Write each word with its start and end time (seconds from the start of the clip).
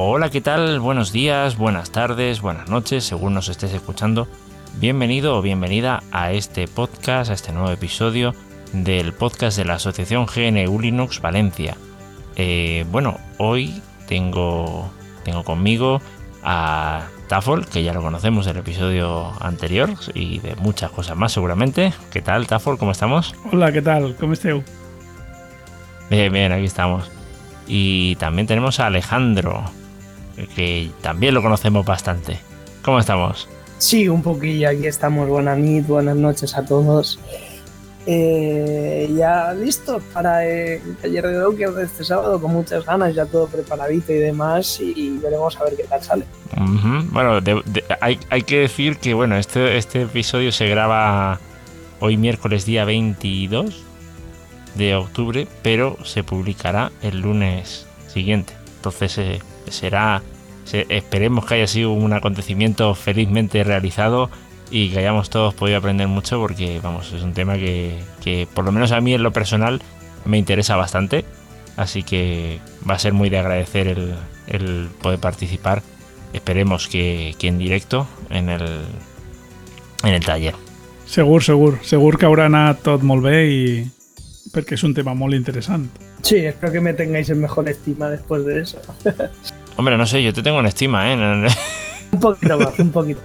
Hola, 0.00 0.30
¿qué 0.30 0.40
tal? 0.40 0.78
Buenos 0.78 1.10
días, 1.10 1.56
buenas 1.56 1.90
tardes, 1.90 2.40
buenas 2.40 2.68
noches, 2.68 3.02
según 3.02 3.34
nos 3.34 3.48
estés 3.48 3.74
escuchando. 3.74 4.28
Bienvenido 4.78 5.36
o 5.36 5.42
bienvenida 5.42 6.04
a 6.12 6.30
este 6.30 6.68
podcast, 6.68 7.32
a 7.32 7.34
este 7.34 7.50
nuevo 7.50 7.72
episodio 7.72 8.32
del 8.72 9.12
podcast 9.12 9.58
de 9.58 9.64
la 9.64 9.74
Asociación 9.74 10.26
GNU 10.26 10.78
Linux 10.78 11.20
Valencia. 11.20 11.76
Eh, 12.36 12.86
bueno, 12.92 13.18
hoy 13.38 13.82
tengo, 14.06 14.88
tengo 15.24 15.42
conmigo 15.42 16.00
a 16.44 17.08
Tafol, 17.26 17.66
que 17.66 17.82
ya 17.82 17.92
lo 17.92 18.00
conocemos 18.00 18.46
del 18.46 18.58
episodio 18.58 19.32
anterior 19.40 19.90
y 20.14 20.38
de 20.38 20.54
muchas 20.54 20.92
cosas 20.92 21.16
más 21.16 21.32
seguramente. 21.32 21.92
¿Qué 22.12 22.22
tal, 22.22 22.46
Tafol? 22.46 22.78
¿Cómo 22.78 22.92
estamos? 22.92 23.34
Hola, 23.50 23.72
què 23.72 23.82
tal? 23.82 24.14
Com 24.14 24.30
esteu? 24.30 24.62
Bien, 26.08 26.32
bien, 26.32 26.52
aquí 26.52 26.66
estamos. 26.66 27.10
Y 27.66 28.14
también 28.14 28.46
tenemos 28.46 28.78
a 28.78 28.86
Alejandro, 28.86 29.64
que 30.54 30.90
también 31.00 31.34
lo 31.34 31.42
conocemos 31.42 31.84
bastante. 31.84 32.38
¿Cómo 32.82 32.98
estamos? 32.98 33.48
Sí, 33.78 34.08
un 34.08 34.22
poquillo, 34.22 34.68
aquí 34.70 34.86
estamos. 34.86 35.28
Buenas 35.28 35.58
nit, 35.58 35.86
buenas 35.86 36.16
noches 36.16 36.56
a 36.56 36.64
todos. 36.64 37.18
Eh, 38.10 39.12
ya 39.18 39.52
listo 39.52 40.00
para 40.14 40.42
el 40.46 40.96
taller 40.96 41.26
de 41.26 41.34
Docker 41.34 41.70
de 41.72 41.84
este 41.84 42.04
sábado, 42.04 42.40
con 42.40 42.52
muchas 42.52 42.84
ganas, 42.86 43.14
ya 43.14 43.26
todo 43.26 43.46
preparadito 43.48 44.12
y 44.12 44.16
demás, 44.16 44.80
y, 44.80 45.18
veremos 45.18 45.56
a 45.58 45.64
ver 45.64 45.76
qué 45.76 45.82
tal 45.84 46.02
sale. 46.02 46.24
Bueno, 47.12 47.40
de- 47.42 47.62
de- 47.66 47.84
hay, 48.00 48.18
hay 48.30 48.42
que 48.42 48.60
decir 48.60 48.96
que 48.96 49.12
bueno, 49.12 49.36
este, 49.36 49.76
este 49.76 50.02
episodio 50.02 50.52
se 50.52 50.68
graba 50.68 51.38
hoy 52.00 52.16
miércoles 52.16 52.64
día 52.64 52.86
22 52.86 53.82
de 54.74 54.94
octubre, 54.94 55.46
pero 55.62 55.98
se 56.04 56.24
publicará 56.24 56.90
el 57.02 57.20
lunes 57.20 57.86
siguiente. 58.06 58.54
Entonces 58.76 59.18
eh, 59.18 59.40
será, 59.70 60.22
se- 60.64 60.86
esperemos 60.88 61.44
que 61.46 61.54
haya 61.54 61.66
sido 61.66 61.92
un 61.92 62.12
acontecimiento 62.12 62.94
felizmente 62.94 63.62
realizado 63.64 64.30
y 64.70 64.90
que 64.90 64.98
hayamos 64.98 65.30
todos 65.30 65.54
podido 65.54 65.78
aprender 65.78 66.08
mucho 66.08 66.38
porque 66.40 66.80
vamos, 66.82 67.12
es 67.12 67.22
un 67.22 67.32
tema 67.32 67.54
que, 67.54 67.98
que 68.22 68.46
por 68.52 68.64
lo 68.64 68.72
menos 68.72 68.92
a 68.92 69.00
mí 69.00 69.14
en 69.14 69.22
lo 69.22 69.32
personal 69.32 69.80
me 70.24 70.38
interesa 70.38 70.76
bastante. 70.76 71.24
Así 71.76 72.02
que 72.02 72.58
va 72.88 72.94
a 72.94 72.98
ser 72.98 73.12
muy 73.12 73.30
de 73.30 73.38
agradecer 73.38 73.86
el, 73.86 74.14
el 74.48 74.88
poder 75.00 75.20
participar 75.20 75.82
esperemos 76.32 76.88
que, 76.88 77.34
que 77.38 77.48
en 77.48 77.56
directo 77.58 78.06
en 78.28 78.48
el, 78.50 78.62
en 80.04 80.14
el 80.14 80.24
taller. 80.24 80.54
Segur, 81.06 81.42
segur. 81.42 81.78
Segur 81.82 82.18
que 82.18 82.26
haurà 82.26 82.50
anat 82.52 82.82
tot 82.84 83.97
perquè 84.52 84.74
és 84.74 84.82
un 84.84 84.94
tema 84.94 85.14
molt 85.14 85.34
interessant. 85.34 85.88
Sí, 86.22 86.36
espero 86.46 86.72
que 86.72 86.80
me 86.80 86.94
tengáis 86.94 87.28
en 87.30 87.40
mejor 87.40 87.68
estima 87.68 88.08
después 88.10 88.44
de 88.44 88.60
eso. 88.62 88.80
Hombre, 89.76 89.96
no 89.96 90.06
sé, 90.06 90.22
yo 90.22 90.32
te 90.32 90.42
tengo 90.42 90.60
en 90.60 90.66
estima, 90.66 91.12
¿eh? 91.12 91.48
Un 92.12 92.20
poquito 92.20 92.58
más, 92.58 92.78
un 92.78 92.90
poquito. 92.90 93.20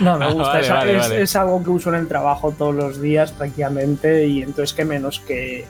No, 0.00 0.18
me 0.18 0.24
Ah, 0.24 0.30
gusta. 0.32 0.48
vale, 0.52 0.62
es, 0.62 0.70
vale, 0.70 0.92
es- 0.92 0.98
vale. 1.00 1.22
es 1.22 1.36
algo 1.36 1.62
que 1.62 1.70
uso 1.70 1.90
en 1.90 1.96
el 1.96 2.08
trabajo 2.08 2.52
todos 2.56 2.74
los 2.74 3.00
días 3.02 3.30
prácticamente 3.32 4.26
y 4.26 4.40
entonces 4.42 4.72
qué 4.72 4.84
menos 4.86 5.20
que, 5.20 5.66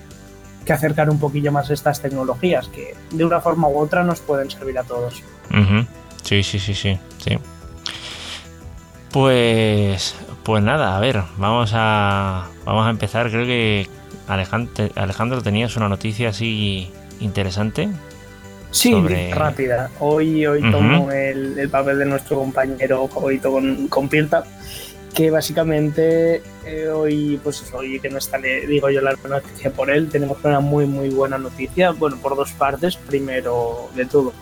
que 0.64 0.72
acercar 0.72 1.10
un 1.10 1.18
poquillo 1.18 1.50
más 1.50 1.70
estas 1.70 2.00
tecnologías 2.00 2.68
que 2.68 2.94
de 3.10 3.24
una 3.24 3.40
forma 3.40 3.68
u 3.68 3.78
otra 3.78 4.04
nos 4.04 4.20
pueden 4.20 4.48
servir 4.50 4.78
a 4.78 4.84
todos. 4.84 5.22
Sí, 6.22 6.42
sí, 6.44 6.58
sí, 6.60 6.74
sí, 6.74 6.98
sí. 7.18 7.38
Pues, 9.10 10.14
pues 10.44 10.62
nada, 10.62 10.96
a 10.96 11.00
ver, 11.00 11.22
vamos 11.36 11.72
a, 11.74 12.46
vamos 12.64 12.86
a 12.86 12.90
empezar. 12.90 13.28
Creo 13.30 13.44
que 13.44 13.88
Alejandro, 14.32 15.42
tenías 15.42 15.76
una 15.76 15.88
noticia 15.88 16.30
así 16.30 16.90
interesante. 17.20 17.88
Sí, 18.70 18.90
Sobre- 18.92 19.34
rápida. 19.34 19.90
Hoy, 20.00 20.46
hoy 20.46 20.62
tomo 20.70 21.10
el, 21.12 21.58
el 21.58 21.68
papel 21.68 21.98
de 21.98 22.06
nuestro 22.06 22.38
compañero 22.38 23.06
favorito 23.08 23.52
con, 23.52 23.86
con 23.88 24.08
Pirta, 24.08 24.44
que 25.14 25.30
básicamente 25.30 26.42
eh, 26.64 26.88
hoy, 26.88 27.38
pues 27.44 27.62
hoy 27.74 28.00
que 28.00 28.08
no 28.08 28.16
está, 28.16 28.38
le 28.38 28.66
digo 28.66 28.88
yo 28.88 29.02
la 29.02 29.14
noticia 29.28 29.70
por 29.70 29.90
él, 29.90 30.08
tenemos 30.08 30.38
una 30.42 30.60
muy, 30.60 30.86
muy 30.86 31.10
buena 31.10 31.36
noticia, 31.36 31.90
bueno, 31.90 32.16
por 32.16 32.34
dos 32.34 32.52
partes. 32.52 32.96
Primero 32.96 33.90
de 33.94 34.06
todo, 34.06 34.32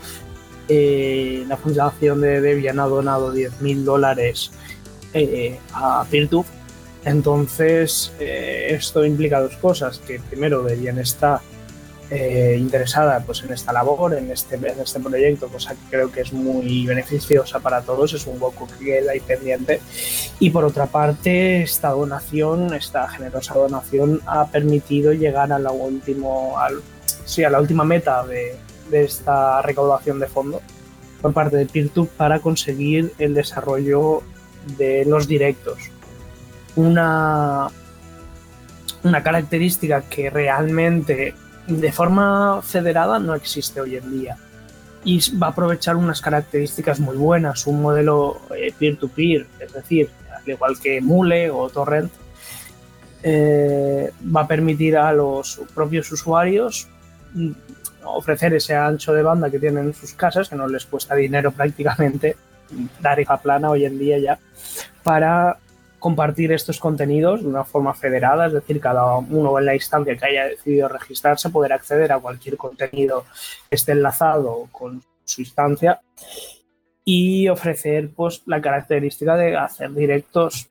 eh, 0.69 1.45
la 1.49 1.57
fundación 1.57 2.21
de 2.21 2.41
Debian 2.41 2.79
ha 2.79 2.85
donado 2.85 3.35
10.000 3.35 3.83
dólares 3.83 4.53
eh, 5.13 5.59
a 5.73 6.05
Peertube. 6.09 6.47
Entonces, 7.05 8.13
eh, 8.21 8.69
esto 8.71 9.05
implica 9.05 9.41
dos 9.41 9.57
cosas, 9.57 9.99
que 9.99 10.21
primero 10.21 10.63
Debian 10.63 10.99
está 10.99 11.41
eh, 12.11 12.57
interesada 12.59 13.21
pues, 13.25 13.43
en 13.43 13.53
esta 13.53 13.73
labor, 13.73 14.15
en 14.15 14.31
este, 14.31 14.57
en 14.57 14.81
este 14.81 15.01
proyecto, 15.01 15.49
cosa 15.49 15.75
que 15.75 15.91
creo 15.91 16.11
que 16.11 16.23
es 16.23 16.33
muy 16.33 16.87
beneficiosa 16.87 17.61
para 17.61 17.83
todos, 17.83 18.13
es 18.13 18.27
un 18.27 18.43
hueco 18.43 18.67
que 18.67 18.85
queda 18.85 19.13
ahí 19.13 19.21
pendiente. 19.21 19.81
Y 20.41 20.51
por 20.51 20.65
otra 20.65 20.87
parte, 20.87 21.63
esta 21.63 21.91
donación, 21.91 22.75
esta 22.75 23.09
generosa 23.09 23.55
donación, 23.55 24.21
ha 24.27 24.49
permitido 24.49 25.13
llegar 25.13 25.53
a 25.53 25.59
la, 25.59 25.71
último, 25.71 26.59
al, 26.59 26.83
sí, 27.25 27.45
a 27.45 27.51
la 27.51 27.61
última 27.61 27.85
meta 27.85 28.27
de, 28.27 28.57
de 28.91 29.05
esta 29.05 29.63
recaudación 29.63 30.19
de 30.19 30.27
fondos 30.27 30.63
por 31.23 31.33
parte 31.33 31.57
de 31.57 31.67
Peertube 31.67 32.09
para 32.17 32.41
conseguir 32.41 33.13
el 33.19 33.35
desarrollo 33.35 34.23
de 34.77 35.05
los 35.05 35.29
directos. 35.29 35.90
Una, 36.81 37.69
una 39.03 39.23
característica 39.23 40.01
que 40.01 40.31
realmente 40.31 41.35
de 41.67 41.93
forma 41.93 42.63
federada 42.63 43.19
no 43.19 43.35
existe 43.35 43.83
hoy 43.83 43.97
en 43.97 44.11
día. 44.11 44.37
Y 45.05 45.21
va 45.37 45.49
a 45.49 45.51
aprovechar 45.51 45.97
unas 45.97 46.21
características 46.21 47.01
muy 47.01 47.17
buenas, 47.17 47.67
un 47.67 47.83
modelo 47.83 48.41
eh, 48.57 48.73
peer-to-peer, 48.79 49.47
es 49.59 49.73
decir, 49.73 50.11
al 50.35 50.49
igual 50.49 50.79
que 50.81 51.01
Mule 51.01 51.51
o 51.51 51.69
Torrent, 51.69 52.13
eh, 53.23 54.11
va 54.35 54.43
a 54.43 54.47
permitir 54.47 54.97
a 54.97 55.13
los 55.13 55.61
propios 55.75 56.11
usuarios 56.13 56.89
mm, 57.35 57.51
ofrecer 58.05 58.55
ese 58.55 58.75
ancho 58.75 59.13
de 59.13 59.23
banda 59.23 59.51
que 59.51 59.59
tienen 59.59 59.89
en 59.89 59.95
sus 59.95 60.15
casas, 60.15 60.49
que 60.49 60.57
no 60.57 60.67
les 60.67 60.87
cuesta 60.87 61.15
dinero 61.15 61.53
prácticamente, 61.53 62.37
tarifa 63.03 63.37
plana 63.37 63.71
hoy 63.71 63.85
en 63.85 63.99
día 63.99 64.19
ya, 64.19 64.39
para 65.03 65.59
compartir 66.01 66.51
estos 66.51 66.81
contenidos 66.81 67.43
de 67.43 67.49
una 67.49 67.63
forma 67.63 67.95
federada, 67.95 68.47
es 68.47 68.53
decir, 68.53 68.81
cada 68.81 69.17
uno 69.17 69.57
en 69.59 69.67
la 69.67 69.75
instancia 69.75 70.17
que 70.17 70.27
haya 70.27 70.47
decidido 70.47 70.89
registrarse 70.89 71.51
poder 71.51 71.73
acceder 71.73 72.11
a 72.11 72.19
cualquier 72.19 72.57
contenido 72.57 73.25
que 73.69 73.77
esté 73.77 73.93
enlazado 73.93 74.69
con 74.73 75.03
su 75.25 75.43
instancia 75.43 76.01
y 77.05 77.49
ofrecer 77.49 78.11
pues 78.15 78.43
la 78.47 78.61
característica 78.61 79.37
de 79.37 79.57
hacer 79.57 79.93
directos 79.93 80.69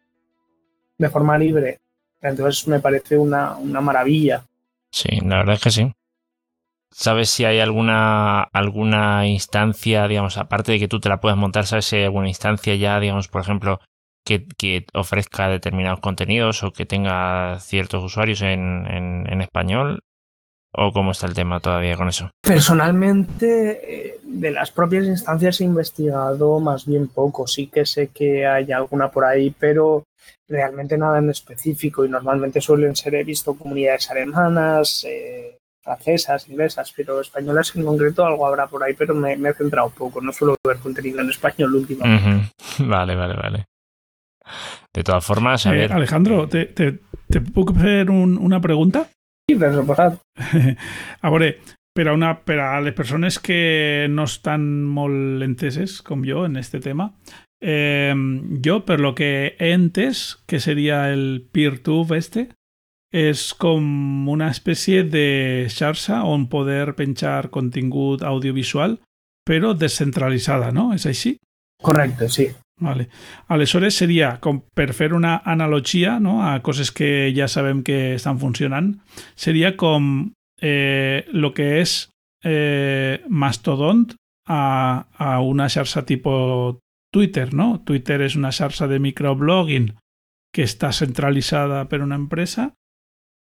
de 0.97 1.09
forma 1.09 1.37
libre. 1.37 1.79
Entonces 2.21 2.67
me 2.67 2.79
parece 2.79 3.17
una, 3.17 3.55
una 3.55 3.81
maravilla. 3.81 4.43
Sí, 4.91 5.09
la 5.21 5.37
verdad 5.37 5.55
es 5.55 5.61
que 5.61 5.71
sí. 5.71 5.91
¿Sabes 6.91 7.29
si 7.29 7.45
hay 7.45 7.59
alguna, 7.59 8.41
alguna 8.41 9.27
instancia, 9.27 10.07
digamos, 10.07 10.37
aparte 10.37 10.71
de 10.71 10.79
que 10.79 10.87
tú 10.87 10.99
te 10.99 11.07
la 11.07 11.21
puedas 11.21 11.37
montar, 11.37 11.67
¿sabes 11.67 11.85
si 11.85 11.97
hay 11.97 12.03
alguna 12.03 12.27
instancia 12.27 12.75
ya, 12.75 12.99
digamos, 12.99 13.27
por 13.27 13.41
ejemplo, 13.41 13.79
que, 14.29 14.45
que 14.59 14.85
ofrezca 14.93 15.49
determinados 15.49 16.01
contenidos 16.01 16.61
o 16.61 16.71
que 16.71 16.85
tenga 16.85 17.57
ciertos 17.59 18.03
usuarios 18.03 18.43
en, 18.43 18.85
en, 18.85 19.25
en 19.27 19.41
español? 19.41 20.01
¿O 20.71 20.91
cómo 20.91 21.11
está 21.11 21.25
el 21.25 21.33
tema 21.33 21.59
todavía 21.59 21.97
con 21.97 22.09
eso? 22.09 22.29
Personalmente, 22.43 23.47
eh, 23.81 24.19
de 24.21 24.51
las 24.51 24.69
propias 24.69 25.05
instancias 25.05 25.61
he 25.61 25.63
investigado 25.63 26.59
más 26.59 26.85
bien 26.85 27.07
poco. 27.07 27.47
Sí 27.47 27.65
que 27.65 27.87
sé 27.87 28.09
que 28.09 28.45
hay 28.45 28.71
alguna 28.71 29.09
por 29.09 29.25
ahí, 29.25 29.49
pero 29.49 30.03
realmente 30.47 30.95
nada 30.95 31.17
en 31.17 31.31
específico. 31.31 32.05
Y 32.05 32.09
normalmente 32.09 32.61
suelen 32.61 32.95
ser, 32.95 33.15
he 33.15 33.23
visto 33.23 33.55
comunidades 33.55 34.11
alemanas, 34.11 35.03
eh, 35.09 35.57
francesas, 35.81 36.47
inglesas, 36.47 36.93
pero 36.95 37.19
españolas 37.19 37.75
en 37.75 37.83
concreto 37.83 38.23
algo 38.23 38.45
habrá 38.45 38.67
por 38.67 38.83
ahí, 38.83 38.93
pero 38.93 39.15
me, 39.15 39.35
me 39.37 39.49
he 39.49 39.53
centrado 39.55 39.89
poco. 39.89 40.21
No 40.21 40.31
suelo 40.31 40.55
ver 40.63 40.77
contenido 40.77 41.19
en 41.19 41.31
español 41.31 41.73
últimamente. 41.73 42.51
Vale, 42.85 43.15
vale, 43.15 43.33
vale. 43.33 43.65
De 44.93 45.03
todas 45.03 45.25
formas, 45.25 45.65
a 45.65 45.73
Eh, 45.73 45.77
ver. 45.77 45.93
Alejandro, 45.93 46.47
te, 46.49 46.65
te, 46.65 46.99
te 47.29 47.41
puc 47.41 47.73
fer 47.77 48.09
un, 48.09 48.37
una 48.37 48.59
pregunta? 48.61 49.07
Sí, 49.49 49.55
per 49.57 49.73
suposat. 49.73 50.19
A 51.21 51.29
veure, 51.29 51.57
per 51.95 52.07
a, 52.07 52.13
una, 52.13 52.35
per 52.45 52.59
a 52.59 52.79
les 52.81 52.93
persones 52.93 53.39
que 53.39 54.07
no 54.09 54.23
estan 54.29 54.83
molt 54.85 55.41
enteses, 55.43 56.01
com 56.05 56.21
jo, 56.23 56.45
en 56.45 56.55
este 56.57 56.79
tema, 56.79 57.11
eh, 57.61 58.13
jo, 58.63 58.79
per 58.85 58.99
lo 58.99 59.15
que 59.15 59.55
he 59.59 59.71
entès, 59.73 60.37
que 60.47 60.59
seria 60.59 61.09
el 61.11 61.47
PeerTube 61.51 62.15
este, 62.17 62.49
és 63.11 63.55
com 63.57 64.27
una 64.29 64.51
espècie 64.53 65.01
de 65.03 65.65
xarxa 65.73 66.21
on 66.29 66.45
poder 66.47 66.93
penjar 66.93 67.49
contingut 67.49 68.21
audiovisual, 68.21 68.99
però 69.49 69.73
descentralitzada, 69.73 70.69
no? 70.71 70.91
És 70.93 71.07
així? 71.09 71.35
Correcte, 71.81 72.29
sí. 72.29 72.45
Vale. 72.79 73.09
Aleshores 73.51 73.97
seria 73.99 74.37
com 74.39 74.61
per 74.75 74.93
fer 74.95 75.11
una 75.13 75.41
analogia 75.43 76.17
no, 76.23 76.39
a 76.47 76.61
coses 76.63 76.93
que 76.95 77.29
ja 77.35 77.49
sabem 77.51 77.83
que 77.83 78.15
estan 78.15 78.39
funcionant, 78.39 78.93
seria 79.35 79.75
com 79.75 80.31
eh, 80.61 81.25
lo 81.31 81.51
que 81.53 81.81
és 81.81 82.09
eh, 82.43 83.19
Mastodon 83.27 84.07
a, 84.47 84.61
a 85.11 85.39
una 85.43 85.67
xarxa 85.67 86.05
tipus 86.07 86.79
Twitter, 87.11 87.53
no? 87.53 87.81
Twitter 87.83 88.21
és 88.21 88.35
una 88.39 88.53
xarxa 88.53 88.87
de 88.87 88.99
microblogging 89.01 89.91
que 90.53 90.65
està 90.65 90.93
centralitzada 90.95 91.83
per 91.89 92.01
una 92.05 92.17
empresa 92.17 92.69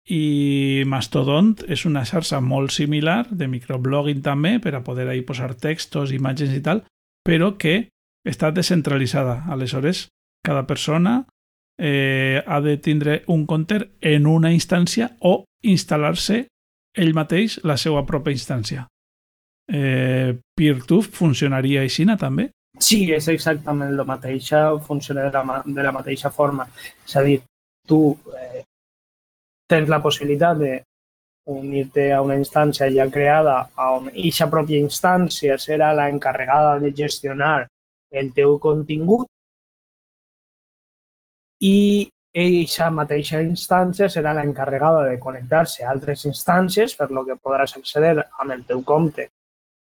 i 0.05 0.83
Mastodon 0.85 1.55
és 1.67 1.85
una 1.89 2.05
xarxa 2.05 2.39
molt 2.41 2.71
similar 2.71 3.25
de 3.31 3.49
microblogging 3.49 4.21
també 4.25 4.59
per 4.61 4.75
a 4.77 4.83
poder 4.85 5.09
ahí 5.09 5.25
posar 5.25 5.55
textos, 5.57 6.13
imatges 6.13 6.53
i 6.53 6.61
tal, 6.61 6.83
però 7.25 7.55
que 7.57 7.89
està 8.25 8.51
descentralitzada. 8.51 9.43
Aleshores, 9.51 10.07
cada 10.43 10.65
persona 10.67 11.25
eh, 11.77 12.43
ha 12.45 12.59
de 12.61 12.77
tindre 12.77 13.23
un 13.27 13.45
compte 13.45 13.91
en 14.01 14.27
una 14.27 14.51
instància 14.51 15.11
o 15.21 15.43
instal·lar-se 15.63 16.45
ell 16.95 17.13
mateix 17.13 17.59
la 17.63 17.77
seva 17.77 18.05
pròpia 18.07 18.35
instància. 18.35 18.85
Eh, 19.71 20.37
PeerTube 20.55 21.09
funcionaria 21.11 21.81
així 21.81 22.05
també? 22.17 22.49
Sí, 22.79 23.05
és 23.11 23.27
exactament 23.31 23.91
el 23.91 24.05
mateix, 24.05 24.51
funciona 24.85 25.29
de 25.29 25.31
la, 25.31 25.61
de 25.65 25.83
la 25.83 25.91
mateixa 25.91 26.29
forma. 26.29 26.67
És 27.05 27.15
a 27.15 27.23
dir, 27.23 27.39
tu 27.87 28.17
eh, 28.35 28.63
tens 29.67 29.89
la 29.89 30.01
possibilitat 30.01 30.57
de 30.57 30.73
unir-te 31.45 32.11
a 32.13 32.21
una 32.25 32.35
instància 32.35 32.89
ja 32.89 33.05
creada 33.11 33.59
on 33.77 34.09
aquesta 34.09 34.47
pròpia 34.49 34.81
instància 34.81 35.57
serà 35.61 35.91
la 35.93 36.09
encarregada 36.09 36.79
de 36.81 36.91
gestionar 36.91 37.67
el 38.11 38.33
teu 38.33 38.57
contingut. 38.59 39.27
I 41.61 42.09
aquesta 42.35 42.89
mateixa 42.91 43.39
instància 43.41 44.09
serà 44.11 44.33
l'encarregada 44.35 45.05
de 45.07 45.19
connectar-se 45.23 45.85
a 45.85 45.91
altres 45.93 46.25
instàncies 46.27 46.95
per 46.99 47.07
lo 47.15 47.23
que 47.27 47.37
podràs 47.39 47.77
accedir 47.77 48.17
amb 48.19 48.51
el 48.51 48.65
teu 48.67 48.81
compte 48.83 49.29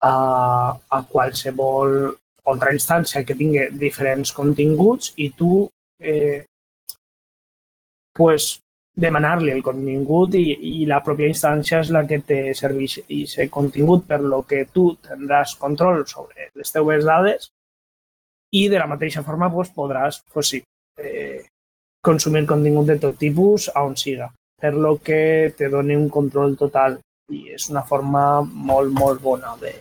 a, 0.07 0.13
a 0.97 1.01
qualsevol 1.11 2.15
altra 2.47 2.71
instància 2.77 3.25
que 3.27 3.35
tingui 3.35 3.65
diferents 3.81 4.31
continguts 4.33 5.11
i 5.17 5.33
tu 5.35 5.67
eh, 5.99 6.45
pues, 8.15 8.61
demanar-li 8.95 9.51
el 9.53 9.65
contingut 9.67 10.39
i, 10.39 10.45
i 10.71 10.87
la 10.89 11.03
pròpia 11.05 11.29
instància 11.33 11.83
és 11.83 11.91
la 11.93 12.07
que 12.09 12.21
te 12.31 12.39
serveix 12.55 13.01
aquest 13.03 13.51
contingut 13.53 14.07
per 14.09 14.23
lo 14.23 14.45
que 14.49 14.63
tu 14.73 14.93
tindràs 15.05 15.59
control 15.61 16.07
sobre 16.07 16.49
les 16.55 16.73
teues 16.73 17.05
dades 17.05 17.51
i 18.55 18.69
de 18.69 18.79
la 18.79 18.87
mateixa 18.87 19.25
forma 19.27 19.51
pues, 19.53 19.73
podràs 19.75 20.23
pues, 20.33 20.49
sí, 20.55 20.63
eh, 20.99 21.47
consumir 22.03 22.47
contingut 22.47 22.87
de 22.87 22.99
tot 23.03 23.19
tipus 23.19 23.71
a 23.75 23.83
on 23.85 23.97
siga, 23.97 24.31
per 24.61 24.75
lo 24.75 24.97
que 25.03 25.53
te 25.57 25.69
doni 25.69 25.97
un 25.97 26.09
control 26.09 26.57
total 26.57 27.01
i 27.33 27.49
és 27.57 27.71
una 27.73 27.83
forma 27.83 28.43
molt, 28.47 28.93
molt 28.95 29.23
bona 29.23 29.57
de 29.61 29.75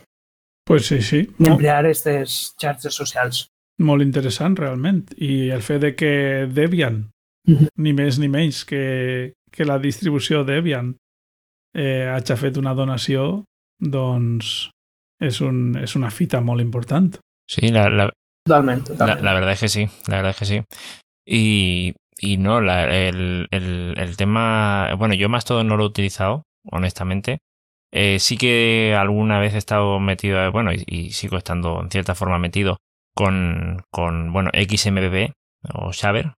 pues 0.66 0.86
sí, 0.86 1.00
sí. 1.00 1.20
emplear 1.38 1.84
aquestes 1.84 2.56
xarxes 2.58 2.94
socials. 2.98 3.44
Molt 3.86 4.02
interessant, 4.02 4.56
realment. 4.58 5.04
I 5.22 5.52
el 5.54 5.62
fet 5.62 5.82
de 5.84 5.92
que 5.94 6.12
Debian, 6.50 7.04
ni 7.46 7.92
més 7.94 8.18
ni 8.18 8.26
menys 8.32 8.64
que, 8.66 9.34
que 9.52 9.68
la 9.68 9.78
distribució 9.78 10.42
Debian, 10.48 10.96
eh, 11.76 12.08
hagi 12.10 12.34
fet 12.40 12.58
una 12.58 12.74
donació, 12.74 13.44
doncs 13.78 14.70
és, 15.22 15.38
un, 15.44 15.76
és 15.78 15.94
una 15.94 16.10
fita 16.10 16.40
molt 16.42 16.64
important. 16.64 17.12
Sí, 17.46 17.70
la, 17.70 17.86
la, 17.92 18.10
Totalmente. 18.46 18.92
totalmente. 18.92 19.24
La, 19.24 19.30
la, 19.30 19.34
verdad 19.34 19.52
es 19.52 19.60
que 19.60 19.68
sí, 19.68 19.88
la 20.06 20.16
verdad 20.16 20.30
es 20.30 20.36
que 20.36 20.44
sí. 20.44 20.62
Y, 21.26 21.94
y 22.16 22.36
no, 22.36 22.60
la, 22.60 22.84
el, 22.84 23.48
el, 23.50 23.94
el, 23.98 24.16
tema, 24.16 24.94
bueno, 24.96 25.14
yo 25.14 25.28
más 25.28 25.44
todo 25.44 25.64
no 25.64 25.76
lo 25.76 25.82
he 25.82 25.88
utilizado, 25.88 26.44
honestamente. 26.70 27.38
Eh, 27.92 28.18
sí 28.20 28.36
que 28.36 28.94
alguna 28.96 29.40
vez 29.40 29.54
he 29.54 29.58
estado 29.58 29.98
metido, 29.98 30.52
bueno, 30.52 30.72
y, 30.72 30.84
y, 30.86 31.10
sigo 31.10 31.36
estando 31.36 31.80
en 31.82 31.90
cierta 31.90 32.14
forma 32.14 32.38
metido 32.38 32.76
con, 33.14 33.82
con 33.90 34.32
bueno, 34.32 34.50
XMBB 34.54 35.32
o 35.74 35.90
Shaver, 35.92 36.34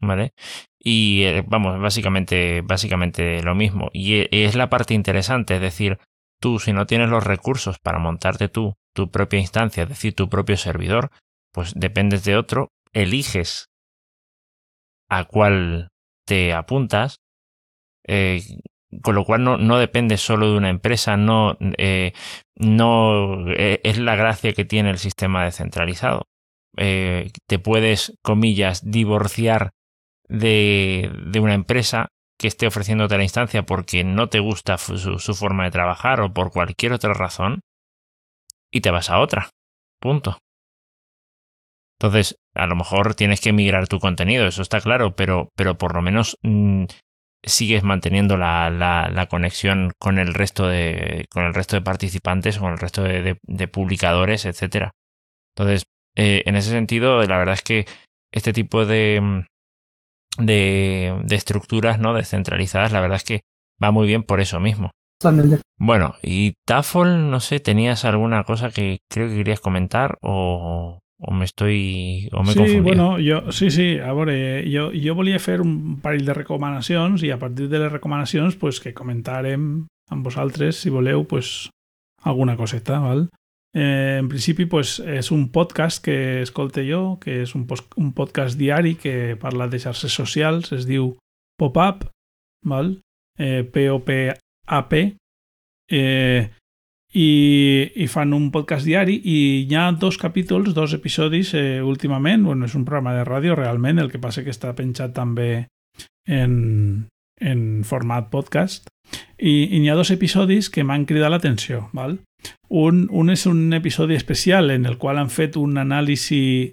¿vale? 0.00 0.32
Y 0.80 1.22
eh, 1.22 1.44
vamos, 1.46 1.80
básicamente, 1.80 2.62
básicamente 2.62 3.42
lo 3.44 3.54
mismo. 3.54 3.90
Y 3.92 4.26
es 4.36 4.56
la 4.56 4.70
parte 4.70 4.94
interesante, 4.94 5.56
es 5.56 5.60
decir, 5.60 5.98
tú 6.40 6.58
si 6.58 6.72
no 6.72 6.86
tienes 6.86 7.10
los 7.10 7.22
recursos 7.22 7.78
para 7.78 7.98
montarte 7.98 8.48
tú 8.48 8.74
tu 8.98 9.12
propia 9.12 9.38
instancia, 9.38 9.84
es 9.84 9.88
decir, 9.88 10.12
tu 10.12 10.28
propio 10.28 10.56
servidor, 10.56 11.10
pues 11.52 11.72
dependes 11.74 12.24
de 12.24 12.36
otro, 12.36 12.68
eliges 12.92 13.66
a 15.08 15.24
cuál 15.24 15.88
te 16.26 16.52
apuntas, 16.52 17.20
eh, 18.06 18.42
con 19.02 19.14
lo 19.14 19.24
cual 19.24 19.44
no, 19.44 19.58
no 19.58 19.78
dependes 19.78 20.20
solo 20.20 20.50
de 20.50 20.56
una 20.56 20.70
empresa, 20.70 21.16
no, 21.16 21.56
eh, 21.78 22.12
no 22.56 23.50
eh, 23.50 23.80
es 23.84 23.98
la 23.98 24.16
gracia 24.16 24.52
que 24.52 24.64
tiene 24.64 24.90
el 24.90 24.98
sistema 24.98 25.44
descentralizado. 25.44 26.26
Te 26.76 27.58
puedes, 27.58 28.14
comillas, 28.22 28.88
divorciar 28.88 29.70
de, 30.28 31.10
de, 31.26 31.40
una 31.40 31.54
empresa 31.54 32.06
que 32.38 32.46
esté 32.46 32.68
ofreciéndote 32.68 33.16
la 33.16 33.24
instancia 33.24 33.64
porque 33.64 34.04
no 34.04 34.28
te 34.28 34.38
gusta 34.38 34.78
su, 34.78 35.18
su 35.18 35.34
forma 35.34 35.64
de 35.64 35.72
trabajar 35.72 36.20
o 36.20 36.32
por 36.32 36.52
cualquier 36.52 36.92
otra 36.92 37.14
razón 37.14 37.62
y 38.70 38.80
te 38.80 38.92
vas 38.92 39.10
a 39.10 39.18
otra. 39.18 39.50
Punto. 40.00 40.38
Entonces, 42.00 42.36
a 42.54 42.66
lo 42.66 42.76
mejor 42.76 43.14
tienes 43.14 43.40
que 43.40 43.52
migrar 43.52 43.88
tu 43.88 43.98
contenido, 43.98 44.46
eso 44.46 44.62
está 44.62 44.80
claro, 44.80 45.16
pero, 45.16 45.50
pero 45.56 45.76
por 45.76 45.94
lo 45.94 46.02
menos 46.02 46.36
mmm, 46.42 46.84
sigues 47.42 47.82
manteniendo 47.82 48.36
la, 48.36 48.70
la, 48.70 49.10
la, 49.12 49.26
conexión 49.26 49.92
con 49.98 50.18
el 50.18 50.34
resto 50.34 50.68
de, 50.68 51.26
con 51.30 51.44
el 51.44 51.54
resto 51.54 51.76
de 51.76 51.82
participantes, 51.82 52.58
con 52.58 52.72
el 52.72 52.78
resto 52.78 53.02
de, 53.02 53.22
de, 53.22 53.38
de 53.42 53.68
publicadores, 53.68 54.44
etcétera. 54.44 54.92
Entonces, 55.56 55.84
eh, 56.16 56.42
en 56.46 56.56
ese 56.56 56.70
sentido, 56.70 57.22
la 57.22 57.38
verdad 57.38 57.54
es 57.54 57.62
que 57.62 57.86
este 58.32 58.52
tipo 58.52 58.86
de, 58.86 59.44
de, 60.38 61.20
de 61.24 61.36
estructuras 61.36 61.98
no 61.98 62.14
descentralizadas, 62.14 62.92
la 62.92 63.00
verdad 63.00 63.16
es 63.16 63.24
que 63.24 63.40
va 63.82 63.90
muy 63.90 64.06
bien 64.06 64.22
por 64.22 64.40
eso 64.40 64.60
mismo. 64.60 64.90
Bueno, 65.76 66.14
y 66.22 66.54
Tafol, 66.64 67.30
no 67.30 67.40
sé, 67.40 67.58
¿tenías 67.58 68.04
alguna 68.04 68.44
cosa 68.44 68.70
que 68.70 68.98
creo 69.10 69.28
que 69.28 69.36
querías 69.36 69.60
comentar 69.60 70.18
o, 70.22 71.00
o 71.20 71.32
me 71.32 71.44
estoy... 71.44 72.28
o 72.32 72.42
me 72.42 72.52
sí, 72.52 72.58
confundido? 72.58 72.82
bueno, 72.84 73.16
jo, 73.18 73.52
sí, 73.52 73.70
sí, 73.70 73.98
a 73.98 74.12
veure, 74.12 74.64
jo, 74.70 74.90
jo 74.94 75.14
volia 75.18 75.40
fer 75.42 75.60
un 75.60 75.98
parell 76.02 76.24
de 76.24 76.36
recomanacions 76.36 77.24
i 77.26 77.32
a 77.34 77.38
partir 77.42 77.68
de 77.68 77.80
les 77.82 77.92
recomanacions 77.92 78.56
pues, 78.56 78.78
que 78.80 78.94
comentarem 78.94 79.88
amb 80.08 80.24
vosaltres, 80.24 80.78
si 80.78 80.90
voleu, 80.94 81.26
pues, 81.26 81.70
alguna 82.22 82.56
coseta, 82.56 83.00
val? 83.02 83.28
Eh, 83.74 84.16
en 84.18 84.28
principi 84.30 84.64
pues, 84.64 84.98
és 85.00 85.30
un 85.34 85.48
podcast 85.52 86.02
que 86.04 86.40
escolte 86.42 86.86
jo, 86.86 87.18
que 87.20 87.42
és 87.42 87.54
un, 87.58 87.66
un 87.96 88.12
podcast 88.16 88.58
diari 88.58 88.94
que 88.96 89.36
parla 89.40 89.68
de 89.68 89.82
xarxes 89.82 90.14
socials, 90.14 90.72
es 90.72 90.86
diu 90.86 91.16
Pop-Up, 91.58 92.06
val? 92.64 93.00
Eh, 93.38 93.66
P-O-P-A-P, 93.66 95.02
eh, 95.90 96.50
i, 97.14 97.90
i 97.94 98.06
fan 98.10 98.34
un 98.36 98.50
podcast 98.52 98.84
diari 98.84 99.16
i 99.24 99.38
hi 99.68 99.76
ha 99.76 99.90
dos 99.92 100.18
capítols, 100.20 100.74
dos 100.76 100.92
episodis 100.94 101.54
eh, 101.54 101.80
últimament, 101.82 102.44
bueno, 102.44 102.66
és 102.68 102.76
un 102.76 102.84
programa 102.84 103.14
de 103.16 103.24
ràdio 103.24 103.56
realment, 103.56 103.98
el 103.98 104.12
que 104.12 104.20
passa 104.20 104.44
que 104.44 104.52
està 104.52 104.74
penjat 104.76 105.14
també 105.16 105.66
en, 106.28 107.08
en 107.40 107.64
format 107.88 108.28
podcast 108.30 108.90
i, 109.38 109.64
i 109.64 109.80
hi 109.80 109.88
ha 109.88 109.96
dos 109.96 110.12
episodis 110.12 110.68
que 110.68 110.84
m'han 110.84 111.06
cridat 111.08 111.32
l'atenció. 111.32 111.88
val? 111.96 112.18
Un, 112.68 113.06
un 113.10 113.30
és 113.32 113.46
un 113.48 113.72
episodi 113.72 114.14
especial 114.14 114.70
en 114.70 114.84
el 114.86 114.98
qual 114.98 115.18
han 115.18 115.32
fet 115.32 115.56
un 115.56 115.78
anàlisi 115.80 116.72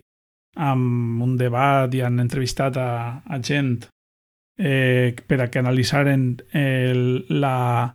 amb 0.55 1.21
un 1.23 1.35
debat 1.37 1.93
i 1.95 2.01
han 2.03 2.19
entrevistat 2.19 2.77
a, 2.79 2.89
a 3.23 3.39
gent 3.43 3.77
eh, 4.59 5.15
per 5.27 5.39
a 5.41 5.49
que 5.51 5.59
analitzaren 5.59 6.27
el, 6.51 7.25
la, 7.29 7.93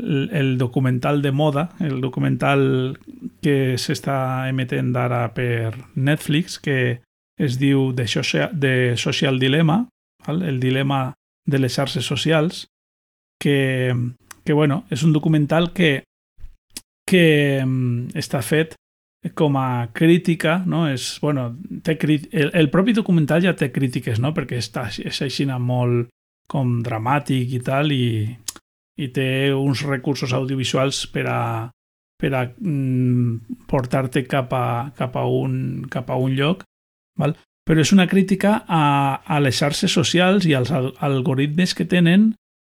el 0.00 0.58
documental 0.58 1.22
de 1.22 1.32
moda, 1.32 1.70
el 1.80 2.00
documental 2.00 2.98
que 3.42 3.76
s'està 3.78 4.48
emetent 4.50 4.94
ara 4.96 5.26
per 5.34 5.74
Netflix, 5.94 6.58
que 6.58 7.00
es 7.40 7.56
diu 7.60 7.90
The 7.96 8.06
Social, 8.08 8.52
The 8.52 8.96
Social 8.96 9.38
Dilemma, 9.38 9.86
val? 10.26 10.42
el 10.42 10.60
dilema 10.60 11.14
de 11.46 11.58
les 11.58 11.74
xarxes 11.74 12.04
socials, 12.04 12.66
que, 13.40 13.96
que 14.44 14.52
bueno, 14.52 14.84
és 14.90 15.02
un 15.02 15.12
documental 15.12 15.72
que 15.72 16.02
que 17.10 17.62
mm, 17.64 18.14
està 18.18 18.42
fet 18.44 18.76
com 19.36 19.56
a 19.58 19.90
crítica, 19.92 20.60
no? 20.66 20.86
És, 20.88 21.18
bueno, 21.20 21.50
té 21.84 21.96
el, 22.06 22.52
el 22.54 22.70
propi 22.72 22.94
documental 22.96 23.42
ja 23.44 23.56
té 23.58 23.70
crítiques, 23.74 24.20
no? 24.22 24.32
Perquè 24.36 24.60
està, 24.62 24.86
és 24.88 25.20
així 25.26 25.46
molt 25.50 26.08
com 26.50 26.78
dramàtic 26.82 27.52
i 27.58 27.60
tal, 27.66 27.92
i, 27.92 28.30
i 29.00 29.08
té 29.14 29.52
uns 29.56 29.84
recursos 29.88 30.34
audiovisuals 30.36 31.06
per 31.12 31.26
a, 31.30 31.42
per 32.20 32.32
a 32.36 32.42
mm, 32.46 33.64
portar-te 33.70 34.26
cap, 34.28 34.52
a, 34.52 34.90
cap, 34.96 35.16
a 35.16 35.24
un, 35.24 35.86
cap 35.90 36.10
a 36.10 36.18
un 36.20 36.36
lloc, 36.36 36.66
val? 37.18 37.36
però 37.64 37.84
és 37.84 37.92
una 37.94 38.08
crítica 38.10 38.64
a, 38.66 38.84
a 39.22 39.40
les 39.40 39.58
xarxes 39.60 39.92
socials 39.94 40.46
i 40.48 40.56
als 40.58 40.72
algoritmes 40.72 41.76
que 41.78 41.86
tenen 41.86 42.32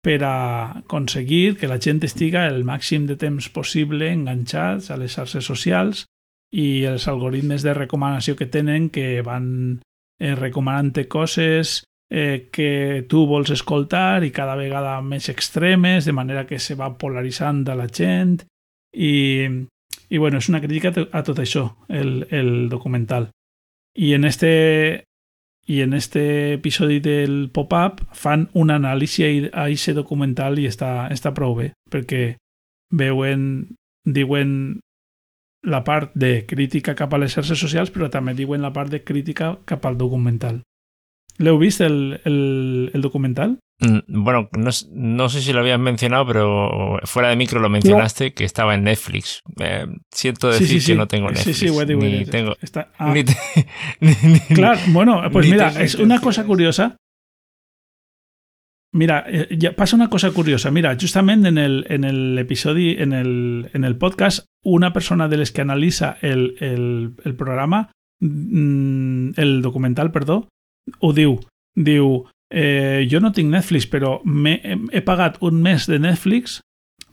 per 0.03 0.23
a 0.25 0.37
aconseguir 0.81 1.59
que 1.61 1.69
la 1.69 1.79
gent 1.79 2.00
estiga 2.05 2.47
el 2.49 2.65
màxim 2.65 3.05
de 3.07 3.17
temps 3.21 3.50
possible 3.53 4.09
enganxats 4.11 4.91
a 4.91 4.97
les 4.97 5.15
xarxes 5.15 5.45
socials 5.45 6.07
i 6.50 6.83
els 6.89 7.07
algoritmes 7.09 7.62
de 7.62 7.75
recomanació 7.77 8.35
que 8.37 8.49
tenen 8.50 8.89
que 8.91 9.21
van 9.23 9.47
eh, 10.19 10.35
recomanant-te 10.35 11.07
coses 11.09 11.83
eh, 12.11 12.49
que 12.52 13.07
tu 13.09 13.25
vols 13.26 13.50
escoltar 13.55 14.25
i 14.26 14.33
cada 14.35 14.57
vegada 14.59 14.99
més 15.00 15.31
extremes, 15.31 16.05
de 16.05 16.12
manera 16.12 16.47
que 16.47 16.59
se 16.59 16.75
va 16.75 16.97
polaritzant 16.99 17.64
la 17.64 17.87
gent 17.87 18.40
i, 18.93 19.47
i 20.11 20.19
bueno, 20.19 20.38
és 20.38 20.49
una 20.50 20.61
crítica 20.61 20.93
a 21.12 21.23
tot 21.23 21.38
això, 21.38 21.76
el, 21.88 22.26
el 22.31 22.69
documental. 22.69 23.31
I 23.95 24.14
en 24.14 24.25
este 24.25 25.05
i 25.71 25.83
en 25.83 25.95
este 25.95 26.55
episodi 26.55 26.99
del 26.99 27.50
pop-up 27.55 28.00
fan 28.12 28.49
un 28.59 28.73
anàlisi 28.75 29.23
a 29.52 29.67
aquest 29.69 29.95
documental 29.95 30.59
i 30.59 30.67
està, 30.67 31.07
està 31.14 31.31
prou 31.37 31.55
bé, 31.55 31.69
perquè 31.90 32.35
veuen, 32.90 33.69
diuen 34.02 34.81
la 35.62 35.85
part 35.85 36.11
de 36.19 36.47
crítica 36.49 36.97
cap 36.99 37.14
a 37.14 37.21
les 37.21 37.37
xarxes 37.37 37.61
socials, 37.61 37.93
però 37.95 38.09
també 38.11 38.35
diuen 38.35 38.64
la 38.64 38.73
part 38.73 38.90
de 38.90 39.05
crítica 39.05 39.59
cap 39.69 39.87
al 39.87 39.99
documental. 40.00 40.62
¿L'heu 41.39 41.59
vist 41.59 41.81
el, 41.81 42.21
el, 42.25 42.91
el 42.93 43.01
documental? 43.01 43.59
Mm, 43.81 44.23
bueno, 44.23 44.51
no, 44.53 44.71
no, 44.93 45.29
sé 45.31 45.41
si 45.41 45.53
lo 45.53 45.61
habías 45.61 45.81
mencionado, 45.81 46.27
pero 46.27 47.01
fuera 47.05 47.31
de 47.31 47.37
micro 47.37 47.61
lo 47.61 47.71
mencionaste, 47.71 48.29
no. 48.29 48.35
que 48.35 48.45
estaba 48.45 48.75
en 48.75 48.85
Netflix. 48.85 49.43
Eh, 49.59 49.87
siento 50.11 50.49
decir 50.49 50.69
sí, 50.69 50.81
sí, 50.81 50.93
que 50.93 50.99
no 50.99 51.09
tengo 51.09 51.31
Netflix. 51.31 51.57
Sí, 51.57 51.69
sí, 51.69 51.97
ni 51.97 52.25
tengo, 52.27 52.57
Está, 52.61 52.93
ah. 52.99 53.13
ni 53.15 53.25
te, 53.25 53.35
ni, 54.01 54.15
claro, 54.55 54.81
bueno, 54.89 55.23
pues 55.33 55.49
mira, 55.49 55.69
es 55.81 55.95
una 55.95 56.21
cosa 56.21 56.45
curiosa. 56.45 56.97
Mira, 58.93 59.25
ya 59.51 59.77
pasa 59.77 59.95
una 59.95 60.11
cosa 60.11 60.33
curiosa. 60.33 60.71
Mira, 60.73 60.97
justament 61.01 61.47
en 61.47 61.59
el, 61.59 61.87
en 61.89 62.03
el 62.03 62.37
episodi, 62.39 62.97
en 62.99 63.13
el, 63.13 63.71
en 63.73 63.85
el 63.85 63.97
podcast, 63.97 64.47
una 64.65 64.93
persona 64.93 65.29
de 65.29 65.37
les 65.37 65.53
que 65.53 65.61
analitza 65.61 66.19
el, 66.21 66.57
el, 66.59 67.15
el 67.25 67.37
programa, 67.37 67.93
el 68.21 69.61
documental, 69.63 70.11
perdó, 70.11 70.49
ho 71.01 71.13
diu. 71.17 71.39
Diu, 71.77 72.11
eh, 72.51 73.07
jo 73.11 73.21
no 73.21 73.33
tinc 73.33 73.53
Netflix, 73.53 73.87
però 73.91 74.19
he, 74.25 74.77
he 74.93 75.03
pagat 75.07 75.39
un 75.47 75.63
mes 75.63 75.87
de 75.89 76.01
Netflix 76.03 76.61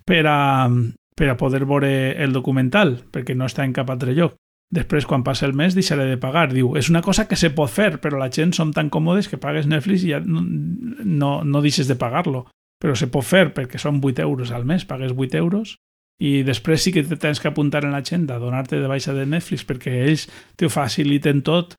per 0.07 0.23
a, 0.27 0.67
per 1.15 1.29
a 1.29 1.37
poder 1.37 1.65
veure 1.65 1.91
el 2.23 2.33
documental, 2.33 2.97
perquè 3.11 3.35
no 3.35 3.47
està 3.49 3.65
en 3.65 3.75
cap 3.75 3.89
altre 3.93 4.15
lloc. 4.17 4.37
Després, 4.73 5.05
quan 5.07 5.23
passa 5.23 5.45
el 5.47 5.55
mes, 5.55 5.77
deixaré 5.77 6.09
de 6.09 6.19
pagar. 6.19 6.49
Diu, 6.51 6.73
és 6.75 6.89
una 6.91 7.01
cosa 7.01 7.27
que 7.27 7.39
se 7.39 7.53
pot 7.55 7.71
fer, 7.71 8.01
però 8.03 8.19
la 8.19 8.31
gent 8.33 8.51
som 8.55 8.73
tan 8.75 8.89
còmodes 8.91 9.29
que 9.31 9.39
pagues 9.39 9.67
Netflix 9.69 10.03
i 10.03 10.11
ja 10.11 10.19
no, 10.19 10.43
no, 10.43 11.31
no 11.43 11.63
deixes 11.63 11.87
de 11.87 11.95
pagar-lo. 11.95 12.47
Però 12.77 12.93
se 12.93 13.07
pot 13.09 13.25
fer 13.25 13.47
perquè 13.55 13.79
són 13.81 14.01
8 14.03 14.21
euros 14.21 14.51
al 14.51 14.67
mes, 14.67 14.83
pagues 14.85 15.15
8 15.15 15.39
euros 15.39 15.77
i 16.17 16.41
després 16.41 16.81
sí 16.81 16.93
que 16.93 17.03
te 17.05 17.17
tens 17.21 17.39
que 17.39 17.49
apuntar 17.49 17.83
en 17.85 17.93
l'agenda, 17.93 18.39
donar-te 18.41 18.79
de 18.81 18.89
baixa 18.89 19.13
de 19.13 19.27
Netflix 19.29 19.65
perquè 19.67 19.93
ells 20.07 20.25
t'ho 20.57 20.69
faciliten 20.73 21.43
tot 21.45 21.75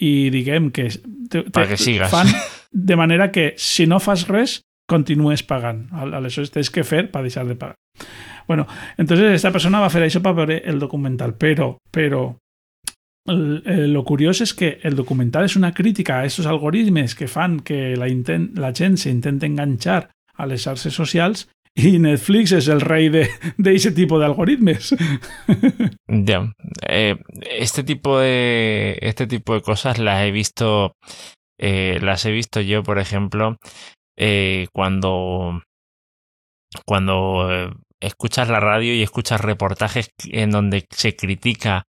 i 0.00 0.30
diguem 0.30 0.70
que, 0.70 0.88
te, 1.30 1.42
te 1.42 1.66
que 1.68 1.76
sigues. 1.80 2.10
fan 2.10 2.28
de 2.70 2.96
manera 2.96 3.30
que 3.32 3.54
si 3.56 3.86
no 3.86 4.00
fas 4.00 4.26
res 4.28 4.60
continues 4.86 5.42
pagant. 5.42 5.88
Aleshores 5.92 6.52
tens 6.54 6.70
que 6.70 6.84
fer 6.86 7.06
per 7.10 7.24
deixar 7.24 7.46
de 7.46 7.56
pagar. 7.56 7.76
Bueno, 8.46 8.66
entonces 8.96 9.34
esta 9.34 9.50
persona 9.50 9.80
va 9.82 9.90
fer 9.90 10.04
això 10.06 10.22
per 10.22 10.34
veure 10.36 10.60
el 10.64 10.78
documental, 10.78 11.34
però, 11.34 11.72
però 11.90 12.28
el, 13.26 13.90
lo 13.92 14.04
curiós 14.04 14.40
és 14.44 14.54
que 14.54 14.76
el 14.86 14.94
documental 14.94 15.48
és 15.48 15.56
una 15.58 15.72
crítica 15.74 16.16
a 16.16 16.24
aquests 16.24 16.46
algoritmes 16.46 17.16
que 17.18 17.26
fan 17.26 17.58
que 17.66 17.96
la, 17.98 18.08
intent, 18.08 18.52
la 18.60 18.72
gent 18.76 19.00
s'intenta 19.00 19.48
enganxar 19.48 20.04
a 20.36 20.46
les 20.46 20.62
xarxes 20.62 20.94
socials 20.94 21.48
y 21.78 21.98
Netflix 21.98 22.52
es 22.52 22.68
el 22.68 22.80
rey 22.80 23.10
de, 23.10 23.28
de 23.58 23.74
ese 23.74 23.92
tipo 23.92 24.18
de 24.18 24.24
algoritmos. 24.26 24.94
Ya. 26.08 26.52
Eh, 26.88 27.16
este 27.50 27.82
tipo 27.82 28.18
de. 28.18 28.96
Este 29.02 29.26
tipo 29.26 29.54
de 29.54 29.60
cosas 29.60 29.98
las 29.98 30.22
he 30.22 30.30
visto. 30.30 30.92
Eh, 31.58 31.98
las 32.00 32.24
he 32.24 32.30
visto 32.30 32.60
yo, 32.60 32.82
por 32.82 32.98
ejemplo, 32.98 33.56
eh, 34.16 34.68
cuando. 34.72 35.60
Cuando 36.86 37.72
escuchas 38.00 38.48
la 38.48 38.60
radio 38.60 38.94
y 38.94 39.02
escuchas 39.02 39.40
reportajes 39.40 40.10
en 40.30 40.50
donde 40.50 40.86
se 40.90 41.16
critica 41.16 41.84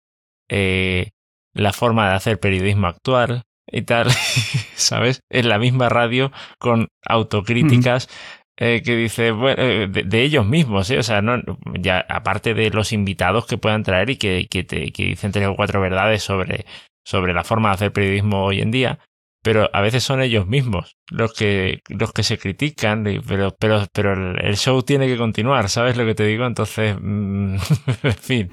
la 0.49 1.73
forma 1.73 2.09
de 2.09 2.15
hacer 2.15 2.41
periodismo 2.41 2.87
actual 2.87 3.43
y 3.71 3.83
tal, 3.83 4.11
¿sabes? 4.75 5.21
En 5.31 5.49
la 5.49 5.59
misma 5.59 5.89
radio 5.89 6.33
con 6.59 6.89
autocríticas 7.05 8.09
eh, 8.59 8.83
que 8.83 8.97
dice 8.97 9.31
bueno, 9.33 9.63
eh, 9.63 9.87
de, 9.89 10.05
de, 10.05 10.23
ellos 10.23 10.47
mismos, 10.47 10.91
¿eh? 10.91 10.99
o 10.99 11.03
sea, 11.03 11.21
no, 11.23 11.43
ya 11.79 12.05
aparte 12.09 12.55
de 12.55 12.71
los 12.71 12.93
invitados 12.93 13.47
que 13.47 13.59
puedan 13.59 13.83
traer 13.83 14.11
y 14.11 14.17
que, 14.17 14.47
que, 14.49 14.65
te, 14.65 14.93
que 14.93 15.05
dicen 15.05 15.33
tres 15.33 15.47
o 15.49 15.55
cuatro 15.55 15.81
verdades 15.81 16.23
sobre, 16.23 16.65
sobre 17.05 17.35
la 17.35 17.45
forma 17.45 17.69
de 17.69 17.75
hacer 17.75 17.93
periodismo 17.93 18.45
hoy 18.45 18.61
en 18.61 18.71
día, 18.71 18.99
pero 19.43 19.71
a 19.73 19.81
veces 19.81 20.03
son 20.03 20.23
ellos 20.23 20.47
mismos 20.47 20.97
los 21.11 21.33
que, 21.33 21.81
los 21.89 22.13
que 22.13 22.23
se 22.23 22.39
critican, 22.39 23.05
pero, 23.29 23.55
pero, 23.59 23.85
pero 23.93 24.13
el, 24.13 24.57
show 24.57 24.83
tiene 24.83 25.07
que 25.07 25.17
continuar, 25.17 25.69
¿sabes 25.69 25.97
lo 25.97 26.05
que 26.05 26.15
te 26.15 26.25
digo? 26.25 26.47
Entonces, 26.47 26.97
mm, 27.01 27.57
en 28.03 28.15
fin. 28.15 28.51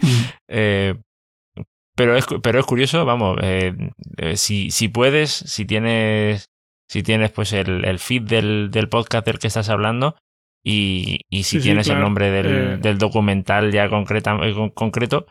Eh, 0.48 0.96
pero 1.96 2.16
es, 2.16 2.26
pero 2.42 2.60
es 2.60 2.66
curioso, 2.66 3.06
vamos, 3.06 3.38
eh, 3.42 3.74
eh, 4.18 4.38
si, 4.38 4.72
si 4.72 4.88
puedes, 4.88 5.32
si 5.32 5.66
tienes 5.66 6.50
si 6.94 7.02
tienes 7.04 7.32
pues 7.32 7.52
el, 7.54 7.84
el 7.86 7.98
feed 8.00 8.24
del, 8.24 8.70
del, 8.72 8.88
podcast 8.88 9.26
del 9.26 9.40
que 9.40 9.48
estás 9.48 9.70
hablando 9.70 10.16
y, 10.64 11.20
y 11.30 11.44
si 11.44 11.58
sí, 11.58 11.64
tienes 11.64 11.86
sí, 11.88 11.92
claro. 11.92 12.00
el 12.02 12.04
nombre 12.06 12.30
del, 12.32 12.46
Eh. 12.46 12.78
del 12.78 12.98
documental 12.98 13.72
ya 13.72 13.90
concreta, 13.90 14.38
eh, 14.44 14.54
con- 14.54 14.70
concreto. 14.72 15.26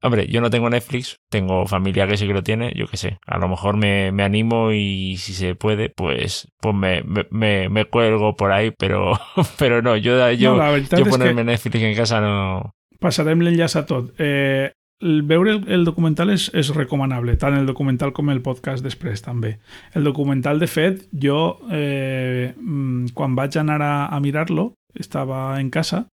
Hombre, 0.00 0.28
yo 0.28 0.40
no 0.40 0.48
tengo 0.50 0.70
Netflix, 0.70 1.16
tengo 1.28 1.66
familia 1.66 2.06
que 2.06 2.16
sí 2.16 2.26
que 2.28 2.32
lo 2.32 2.42
tiene, 2.44 2.72
yo 2.76 2.86
qué 2.86 2.96
sé, 2.96 3.18
a 3.26 3.36
lo 3.38 3.48
mejor 3.48 3.76
me, 3.76 4.12
me 4.12 4.22
animo 4.22 4.70
y 4.72 5.16
si 5.16 5.32
se 5.34 5.56
puede, 5.56 5.90
pues, 5.90 6.46
pues 6.62 6.74
me, 6.74 7.02
me, 7.30 7.68
me, 7.68 7.84
cuelgo 7.86 8.36
por 8.36 8.52
ahí, 8.52 8.70
pero, 8.78 9.18
pero 9.58 9.82
no, 9.82 9.96
yo, 9.96 10.30
yo, 10.32 10.56
no, 10.56 10.76
yo 10.78 11.04
ponerme 11.06 11.42
Netflix 11.42 11.82
en 11.82 11.96
casa 11.96 12.20
no... 12.20 12.70
passarem 13.00 13.38
l'enllaç 13.40 13.76
a 13.78 13.84
tot. 13.86 14.10
Eh, 14.18 14.72
el 15.00 15.22
veure 15.22 15.52
el, 15.52 15.60
el 15.70 15.84
documental 15.86 16.32
és, 16.34 16.48
és 16.56 16.72
recomanable, 16.74 17.36
tant 17.38 17.54
el 17.54 17.68
documental 17.68 18.12
com 18.16 18.30
el 18.32 18.42
podcast 18.42 18.84
després 18.84 19.22
també. 19.22 19.56
El 19.94 20.06
documental, 20.08 20.58
de 20.58 20.66
fet, 20.70 21.04
jo 21.12 21.58
eh, 21.70 22.54
mm, 22.56 23.14
quan 23.14 23.36
vaig 23.38 23.58
anar 23.60 23.80
a, 23.82 23.92
a 24.10 24.20
mirar-lo 24.20 24.72
estava 24.98 25.60
en 25.60 25.70
casa 25.70 26.06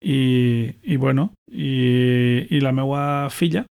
i, 0.00 0.72
i 0.82 0.96
bueno, 0.96 1.32
i, 1.52 2.46
i 2.48 2.62
la 2.64 2.72
meva 2.72 3.28
filla 3.30 3.66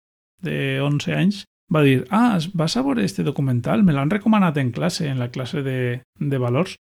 de 0.43 0.81
11 0.83 1.15
anys 1.15 1.45
va 1.73 1.83
dir, 1.85 2.05
ah, 2.09 2.39
vas 2.53 2.75
a 2.75 2.81
veure 2.81 3.03
este 3.05 3.23
documental? 3.23 3.83
Me 3.83 3.93
l'han 3.93 4.09
recomanat 4.09 4.57
en 4.57 4.71
classe, 4.71 5.07
en 5.07 5.19
la 5.19 5.29
classe 5.29 5.61
de, 5.63 6.01
de 6.19 6.37
valors. 6.37 6.75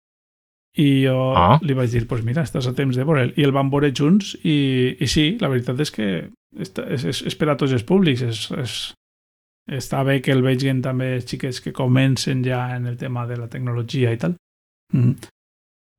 I 0.76 1.04
jo 1.04 1.18
Ah. 1.36 1.58
li 1.62 1.74
vaig 1.74 1.90
dir, 1.90 2.00
doncs 2.02 2.08
pues 2.10 2.24
mira, 2.26 2.42
estàs 2.42 2.66
a 2.66 2.74
temps 2.74 2.96
de 2.96 3.04
veure'l. 3.04 3.32
I 3.38 3.44
el 3.46 3.52
van 3.54 3.70
veure 3.70 3.92
junts 3.94 4.34
i, 4.42 4.96
i 4.98 5.06
sí, 5.06 5.36
la 5.40 5.48
veritat 5.48 5.78
és 5.80 5.90
que 5.94 6.08
està, 6.58 6.86
és, 6.90 7.04
és, 7.04 7.22
és 7.30 7.36
per 7.38 7.48
a 7.52 7.56
tots 7.56 7.72
els 7.72 7.84
públics. 7.86 8.22
És, 8.22 8.50
és, 8.58 8.94
està 9.70 10.02
bé 10.04 10.20
que 10.20 10.32
el 10.34 10.42
vegin 10.42 10.82
també 10.82 11.14
els 11.16 11.28
xiquets 11.30 11.60
que 11.62 11.72
comencen 11.72 12.42
ja 12.44 12.76
en 12.76 12.86
el 12.86 12.96
tema 12.98 13.26
de 13.26 13.36
la 13.38 13.48
tecnologia 13.48 14.12
i 14.12 14.18
tal. 14.18 14.34
Mm. 14.92 15.14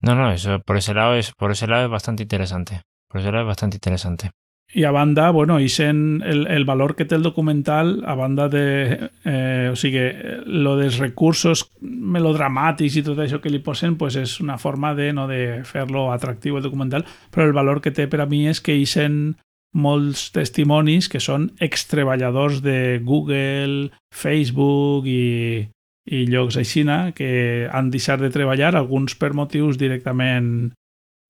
No, 0.06 0.14
no, 0.14 0.32
eso 0.32 0.60
por 0.60 0.78
ese 0.78 0.94
lado 0.94 1.16
es, 1.16 1.32
por 1.32 1.52
ese 1.52 1.68
lado 1.68 1.86
es 1.86 1.92
bastante 1.92 2.24
interesante. 2.24 2.82
Por 3.10 3.22
ese 3.22 3.32
lado 3.32 3.44
es 3.46 3.48
bastante 3.48 3.78
interesante. 3.78 4.32
I 4.76 4.84
a 4.84 4.92
banda, 4.92 5.30
bueno, 5.32 5.56
i 5.64 5.70
sent 5.72 6.20
el, 6.28 6.48
el 6.52 6.66
valor 6.68 6.98
que 7.00 7.06
té 7.08 7.16
el 7.16 7.24
documental, 7.24 8.02
a 8.04 8.14
banda 8.20 8.50
de... 8.52 9.10
Eh, 9.24 9.70
o 9.72 9.76
sigui, 9.80 10.04
lo 10.52 10.74
dels 10.76 10.98
recursos 11.00 11.62
melodramàtics 11.80 12.98
i 13.00 13.04
tot 13.06 13.22
això 13.24 13.40
que 13.40 13.54
li 13.54 13.62
posen, 13.64 13.96
pues 13.96 14.18
és 14.20 14.34
una 14.44 14.58
forma 14.60 14.92
de, 14.98 15.14
no, 15.16 15.30
de 15.32 15.62
fer-lo 15.64 16.10
atractiu 16.12 16.60
el 16.60 16.68
documental, 16.68 17.08
però 17.32 17.48
el 17.48 17.56
valor 17.56 17.80
que 17.80 17.96
té 17.96 18.10
per 18.12 18.20
a 18.20 18.28
mi 18.28 18.50
és 18.52 18.60
que 18.60 18.76
hi 18.76 18.84
sent 18.84 19.38
molts 19.76 20.28
testimonis 20.36 21.08
que 21.12 21.24
són 21.24 21.50
extreballadors 21.64 22.60
de 22.64 23.00
Google, 23.00 23.94
Facebook 24.12 25.08
i, 25.08 25.64
i 26.12 26.22
llocs 26.28 26.60
aixina 26.60 27.14
que 27.16 27.72
han 27.72 27.96
deixat 27.96 28.24
de 28.24 28.32
treballar, 28.32 28.74
alguns 28.76 29.16
per 29.16 29.32
motius 29.32 29.80
directament 29.80 30.74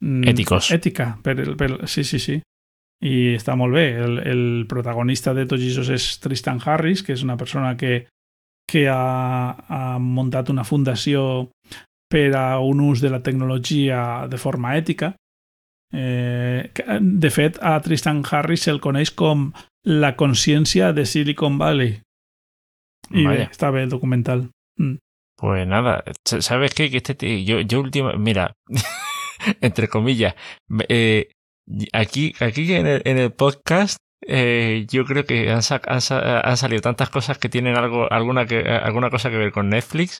mm, 0.02 0.25
Èticos. 0.34 0.74
Ètica, 0.74 1.12
per, 1.22 1.38
per, 1.62 1.72
sí, 1.86 2.02
sí, 2.02 2.18
sí. 2.18 2.42
I 3.04 3.36
està 3.36 3.56
molt 3.60 3.75
bé. 3.75 3.88
El, 4.02 4.20
el 4.24 4.44
protagonista 4.70 5.34
de 5.34 5.46
Tot 5.50 5.60
Jesus 5.60 5.90
és 5.94 6.08
Tristan 6.24 6.62
Harris, 6.64 7.04
que 7.04 7.14
és 7.14 7.24
una 7.25 7.38
persona 7.38 7.75
que, 7.78 8.06
que 8.70 8.88
ha, 8.90 9.52
ha 9.68 9.98
muntat 10.00 10.50
una 10.54 10.64
fundació 10.64 11.50
per 12.10 12.32
a 12.38 12.60
un 12.64 12.82
ús 12.86 13.02
de 13.02 13.12
la 13.12 13.22
tecnologia 13.24 14.28
de 14.32 14.40
forma 14.40 14.75
ètica. 14.78 15.14
Eh, 15.94 16.72
de 17.00 17.30
fet, 17.32 17.60
a 17.62 17.78
Tristan 17.84 18.24
Harris 18.30 18.66
se'l 18.68 18.82
coneix 18.84 19.12
com 19.12 19.50
la 19.86 20.16
consciència 20.18 20.92
de 20.94 21.06
Silicon 21.06 21.60
Valley. 21.62 22.00
I 23.14 23.25
bé, 23.28 23.42
està 23.52 23.70
bé 23.72 23.86
el 23.86 23.92
documental. 23.92 24.48
Mm. 24.82 24.98
Pues 25.38 25.68
nada, 25.68 26.04
¿sabes 26.24 26.74
qué? 26.74 26.90
Que 26.90 26.98
este 26.98 27.14
tío, 27.14 27.38
yo, 27.38 27.62
yo 27.62 27.82
último, 27.82 28.14
mira, 28.14 28.54
entre 29.62 29.90
comillas, 29.90 30.36
eh, 30.88 31.30
aquí, 31.93 32.34
aquí 32.39 32.74
en 32.74 32.88
el, 32.88 33.34
podcast, 33.34 33.98
eh, 34.27 34.86
yo 34.89 35.05
creo 35.05 35.25
que 35.25 35.51
han, 35.51 35.62
salido 35.62 36.81
tantas 36.81 37.10
cosas 37.10 37.38
que 37.38 37.50
tienen 37.50 37.77
algo, 37.77 38.12
alguna, 38.12 38.45
que, 38.45 38.60
alguna 38.60 39.10
cosa 39.10 39.29
que 39.29 39.38
ver 39.38 39.51
con 39.51 39.69
Netflix. 39.69 40.19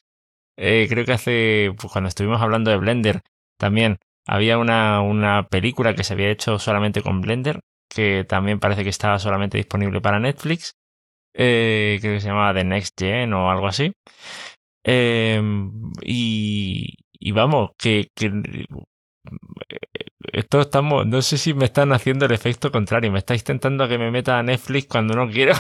Eh, 0.58 0.88
creo 0.90 1.06
que 1.06 1.14
hace, 1.14 1.72
pues 1.78 1.92
cuando 1.92 2.08
estuvimos 2.08 2.42
hablando 2.42 2.72
de 2.72 2.78
Blender, 2.78 3.22
también 3.58 3.98
había 4.26 4.58
una, 4.58 5.02
una 5.02 5.48
película 5.48 5.96
que 5.96 6.04
se 6.04 6.14
había 6.14 6.32
hecho 6.32 6.60
solamente 6.60 7.02
con 7.02 7.22
Blender, 7.22 7.60
que 7.90 8.26
también 8.28 8.60
parece 8.60 8.84
que 8.84 8.90
estaba 8.90 9.20
solamente 9.20 9.58
disponible 9.58 10.02
para 10.02 10.20
Netflix. 10.20 10.74
Eh, 11.34 11.98
creo 12.02 12.16
que 12.16 12.22
se 12.22 12.28
llamaba 12.30 12.54
The 12.54 12.64
Next 12.64 13.00
Gen 13.00 13.34
o 13.34 13.52
algo 13.52 13.68
así. 13.68 13.92
Eh, 14.84 15.42
y, 16.04 16.96
y, 17.20 17.32
vamos, 17.32 17.72
que 17.78 18.08
esto 20.36 20.62
estamos, 20.62 21.08
no 21.08 21.22
sé 21.22 21.38
si 21.38 21.54
me 21.54 21.66
están 21.66 21.94
haciendo 21.94 22.26
el 22.26 22.34
efecto 22.34 22.72
contrario, 22.72 23.12
me 23.12 23.20
estáis 23.20 23.42
intentando 23.42 23.88
que 23.88 23.98
me 23.98 24.12
meta 24.12 24.38
a 24.38 24.44
Netflix 24.44 24.88
cuando 24.88 25.14
no 25.16 25.30
quiero. 25.30 25.54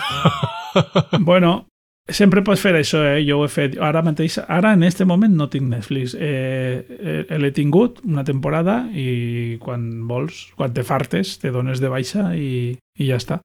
bueno, 1.19 1.67
sempre 2.07 2.43
pots 2.45 2.61
fer 2.61 2.75
això, 2.77 3.01
eh? 3.07 3.23
Jo 3.25 3.39
ho 3.39 3.45
he 3.47 3.51
fet. 3.51 3.77
Ara 3.81 4.03
mateix, 4.05 4.37
ara 4.47 4.73
en 4.75 4.83
este 4.83 5.07
moment 5.07 5.33
no 5.35 5.47
tinc 5.49 5.69
Netflix. 5.71 6.15
Eh, 6.19 7.23
eh, 7.25 7.39
l'he 7.39 7.53
tingut 7.55 8.01
una 8.05 8.25
temporada 8.27 8.83
i 8.91 9.57
quan 9.63 10.05
vols, 10.09 10.49
quan 10.59 10.75
te 10.75 10.83
fartes, 10.83 11.37
te 11.39 11.53
dones 11.55 11.81
de 11.81 11.89
baixa 11.89 12.33
i, 12.35 12.75
i 12.75 13.09
ja 13.09 13.21
està. 13.21 13.39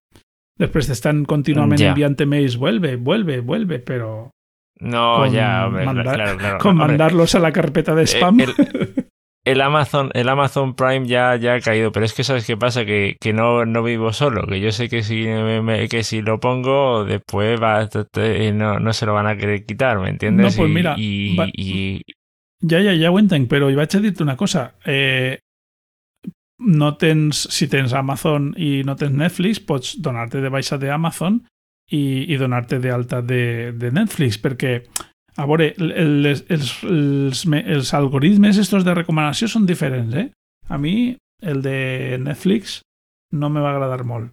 Després 0.61 0.91
t'estan 0.91 1.25
contínuament 1.25 1.81
ja. 1.81 1.95
enviant 1.95 2.19
mails, 2.27 2.59
vuelve, 2.61 2.97
vuelve, 2.97 3.41
vuelve, 3.41 3.81
però... 3.81 4.29
No, 4.81 5.27
ya, 5.29 5.67
hombre, 5.67 5.85
mandar, 5.85 6.15
claro, 6.15 6.37
claro. 6.39 6.59
Con 6.59 6.73
hombre. 6.73 6.89
mandarlos 6.89 7.35
a 7.35 7.41
la 7.41 7.53
carpeta 7.53 7.95
de 7.95 8.07
spam. 8.09 8.41
El, 8.41 8.55
el 9.45 9.61
Amazon, 9.61 10.11
el 10.15 10.29
Amazon 10.29 10.75
Prime 10.75 11.07
ya, 11.07 11.37
ya 11.37 11.55
ha 11.55 11.61
caído, 11.61 11.93
pero 11.93 12.05
es 12.05 12.13
que 12.13 12.25
sabes 12.25 12.47
qué 12.47 12.57
pasa, 12.57 12.85
que, 12.85 13.17
que 13.21 13.33
no, 13.33 13.65
no 13.65 13.83
vivo 13.83 14.13
solo, 14.13 14.47
que 14.47 14.61
yo 14.61 14.71
sé 14.73 14.89
que 14.89 15.03
si 15.03 15.27
me, 15.27 15.89
que 15.89 16.05
si 16.05 16.21
lo 16.21 16.41
pongo 16.41 17.05
después 17.05 17.61
va, 17.61 17.89
no, 18.53 18.79
no 18.79 18.93
se 18.93 19.07
lo 19.07 19.15
van 19.15 19.27
a 19.27 19.37
querer 19.37 19.65
quitar, 19.65 19.99
¿me 19.99 20.11
entiendes? 20.11 20.57
No, 20.57 20.63
pues 20.63 20.71
mira, 20.71 20.95
y, 20.99 21.37
va, 21.37 21.49
y, 21.53 22.03
ja 22.69 23.11
ho 23.11 23.19
entenc, 23.19 23.49
però 23.49 23.71
hi 23.71 23.79
vaig 23.79 23.97
a 23.97 24.01
dir-te 24.05 24.23
una 24.23 24.37
cosa. 24.37 24.75
Eh, 24.85 25.39
no 26.61 26.97
tens, 27.01 27.47
si 27.49 27.69
tens 27.73 27.95
Amazon 27.97 28.53
i 28.61 28.83
no 28.85 28.97
tens 29.01 29.17
Netflix, 29.17 29.61
pots 29.65 29.97
donar-te 30.03 30.43
de 30.45 30.51
baixa 30.53 30.77
de 30.77 30.91
Amazon 30.93 31.41
i, 31.91 32.29
i 32.29 32.37
donar-te 32.37 32.79
de 32.79 32.93
alta 32.93 33.23
de, 33.23 33.73
de 33.73 33.91
Netflix, 33.91 34.37
perquè 34.39 34.83
a 35.41 35.47
veure, 35.49 35.71
els, 35.79 36.45
els, 36.53 36.75
els, 36.85 37.43
els 37.61 37.95
algoritmes 37.97 38.61
estos 38.61 38.85
de 38.85 38.95
recomanació 38.97 39.49
són 39.49 39.65
diferents, 39.69 40.15
eh? 40.15 40.29
A 40.69 40.79
mi, 40.79 41.17
el 41.41 41.63
de 41.65 42.19
Netflix 42.21 42.81
no 43.33 43.49
me 43.49 43.63
va 43.65 43.73
agradar 43.73 44.05
molt. 44.05 44.31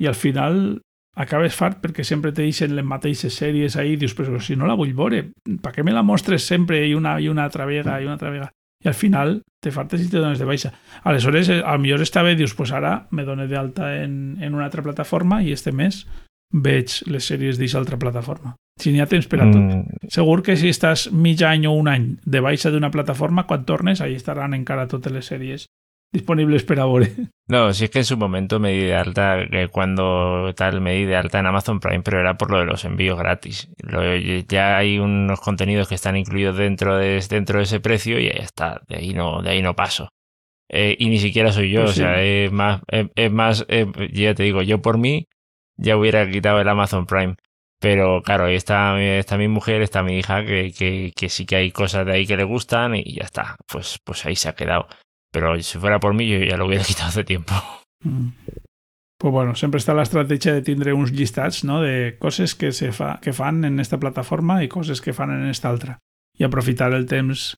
I 0.00 0.08
al 0.08 0.16
final 0.16 0.78
acabes 1.16 1.56
fart 1.56 1.80
perquè 1.82 2.04
sempre 2.04 2.32
te 2.32 2.44
deixen 2.44 2.74
les 2.76 2.84
mateixes 2.84 3.36
sèries 3.36 3.76
ahí 3.76 3.94
i 3.94 4.00
dius, 4.00 4.14
però 4.16 4.40
si 4.40 4.56
no 4.56 4.68
la 4.68 4.76
vull 4.76 4.94
veure, 4.96 5.22
per 5.62 5.72
què 5.72 5.84
me 5.84 5.94
la 5.94 6.04
mostres 6.04 6.44
sempre 6.44 6.82
i 6.86 6.94
una, 6.94 7.16
i 7.20 7.28
una 7.32 7.46
altra 7.48 7.68
vegada 7.68 8.00
i 8.00 8.08
una 8.08 8.16
altra 8.18 8.32
vegada? 8.32 8.52
I 8.84 8.90
al 8.92 8.94
final 8.94 9.40
te 9.64 9.72
fartes 9.72 10.04
i 10.04 10.10
te 10.12 10.20
dones 10.20 10.38
de 10.38 10.46
baixa. 10.46 10.74
Aleshores, 11.08 11.48
al 11.48 11.80
millor 11.80 12.04
està 12.04 12.22
bé, 12.22 12.36
dius, 12.36 12.54
pues 12.54 12.72
ara 12.76 13.06
me 13.10 13.24
dono 13.24 13.48
d'alta 13.48 13.96
en, 14.02 14.36
en 14.40 14.54
una 14.54 14.68
altra 14.68 14.84
plataforma 14.84 15.40
i 15.42 15.52
este 15.56 15.72
mes 15.72 16.04
veig 16.52 17.00
les 17.08 17.24
sèries 17.26 17.56
d'aquesta 17.56 17.80
altra 17.80 17.98
plataforma. 17.98 18.54
Si 18.80 18.92
n'hi 18.92 19.00
ha 19.00 19.08
temps 19.08 19.26
per 19.26 19.40
a 19.40 19.46
tot. 19.48 19.62
Mm. 19.62 20.10
Segur 20.12 20.42
que 20.44 20.56
si 20.60 20.68
estàs 20.68 21.08
mig 21.12 21.40
any 21.46 21.64
o 21.66 21.72
un 21.72 21.88
any 21.88 22.10
de 22.24 22.42
baixa 22.44 22.70
d'una 22.70 22.92
plataforma, 22.92 23.46
quan 23.48 23.64
tornes, 23.64 24.02
ahí 24.04 24.14
estaran 24.14 24.54
encara 24.54 24.88
totes 24.90 25.12
les 25.12 25.32
sèries 25.32 25.66
disponibles 26.12 26.64
per 26.64 26.78
a 26.80 26.86
veure. 26.86 27.08
No, 27.48 27.72
si 27.72 27.84
es 27.84 27.90
que 27.90 28.00
en 28.00 28.04
su 28.04 28.16
momento 28.16 28.58
me 28.58 28.72
di 28.72 28.80
de 28.80 28.96
alta, 28.96 29.38
cuando 29.70 30.52
tal 30.56 30.80
me 30.80 30.94
di 30.94 31.04
de 31.04 31.14
alta 31.14 31.38
en 31.38 31.46
Amazon 31.46 31.78
Prime, 31.78 32.02
pero 32.02 32.18
era 32.18 32.36
por 32.36 32.50
lo 32.50 32.58
de 32.58 32.64
los 32.64 32.84
envíos 32.84 33.18
gratis. 33.18 33.70
Lo, 33.78 34.02
ya 34.48 34.76
hay 34.76 34.98
unos 34.98 35.40
contenidos 35.40 35.88
que 35.88 35.94
están 35.94 36.16
incluidos 36.16 36.56
dentro 36.56 36.96
de, 36.96 37.24
dentro 37.30 37.58
de 37.58 37.64
ese 37.64 37.78
precio 37.78 38.18
y 38.18 38.24
ya 38.24 38.32
está, 38.32 38.82
de 38.88 38.96
ahí 38.96 39.14
no, 39.14 39.42
de 39.42 39.50
ahí 39.50 39.62
no 39.62 39.76
paso. 39.76 40.08
Eh, 40.68 40.96
y 40.98 41.08
ni 41.08 41.18
siquiera 41.18 41.52
soy 41.52 41.70
yo, 41.70 41.84
pues 41.84 41.94
sí. 41.94 42.02
o 42.02 42.04
sea, 42.04 42.20
es 42.20 42.50
más, 42.50 42.82
es, 42.88 43.06
es 43.14 43.30
más, 43.30 43.64
eh, 43.68 43.86
ya 44.12 44.34
te 44.34 44.42
digo, 44.42 44.62
yo 44.62 44.82
por 44.82 44.98
mí 44.98 45.28
ya 45.76 45.96
hubiera 45.96 46.28
quitado 46.28 46.60
el 46.60 46.68
Amazon 46.68 47.06
Prime. 47.06 47.36
Pero 47.80 48.22
claro, 48.22 48.48
está, 48.48 49.00
está 49.00 49.36
mi 49.36 49.48
mujer, 49.48 49.82
está 49.82 50.02
mi 50.02 50.18
hija, 50.18 50.44
que, 50.44 50.72
que, 50.72 51.12
que, 51.14 51.28
sí 51.28 51.44
que 51.44 51.56
hay 51.56 51.70
cosas 51.72 52.06
de 52.06 52.12
ahí 52.12 52.26
que 52.26 52.36
le 52.36 52.44
gustan 52.44 52.94
y 52.94 53.14
ya 53.14 53.24
está. 53.24 53.56
Pues, 53.70 53.98
pues 54.02 54.24
ahí 54.24 54.36
se 54.36 54.48
ha 54.48 54.54
quedado. 54.54 54.88
Pero 55.30 55.60
si 55.62 55.78
fuera 55.78 56.00
por 56.00 56.14
mí, 56.14 56.28
yo 56.28 56.38
ya 56.38 56.56
lo 56.56 56.66
hubiera 56.66 56.84
quitado 56.86 57.08
hace 57.08 57.24
tiempo. 57.24 57.52
Mm. 58.00 58.28
Pues 59.18 59.32
bueno, 59.32 59.54
sempre 59.56 59.80
està 59.80 59.94
l'estratègia 59.96 60.52
de 60.52 60.62
tindre 60.64 60.92
uns 60.92 61.08
llistats 61.16 61.62
no? 61.64 61.80
de 61.80 62.18
coses 62.20 62.52
que, 62.54 62.68
se 62.76 62.90
fa, 62.92 63.14
que 63.24 63.32
fan 63.32 63.64
en 63.64 63.80
esta 63.80 63.96
plataforma 63.96 64.58
i 64.62 64.68
coses 64.68 65.00
que 65.00 65.14
fan 65.16 65.32
en 65.32 65.46
esta 65.48 65.70
altra. 65.70 65.96
I 66.36 66.44
aprofitar 66.44 66.92
el 66.92 67.06
temps. 67.08 67.54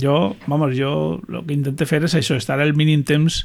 Jo, 0.00 0.34
vamos, 0.46 0.72
jo 0.78 1.20
el 1.28 1.42
que 1.44 1.52
intento 1.52 1.84
fer 1.84 2.00
és 2.08 2.16
això, 2.16 2.38
estar 2.40 2.56
el 2.64 2.72
mínim 2.72 3.04
temps 3.04 3.42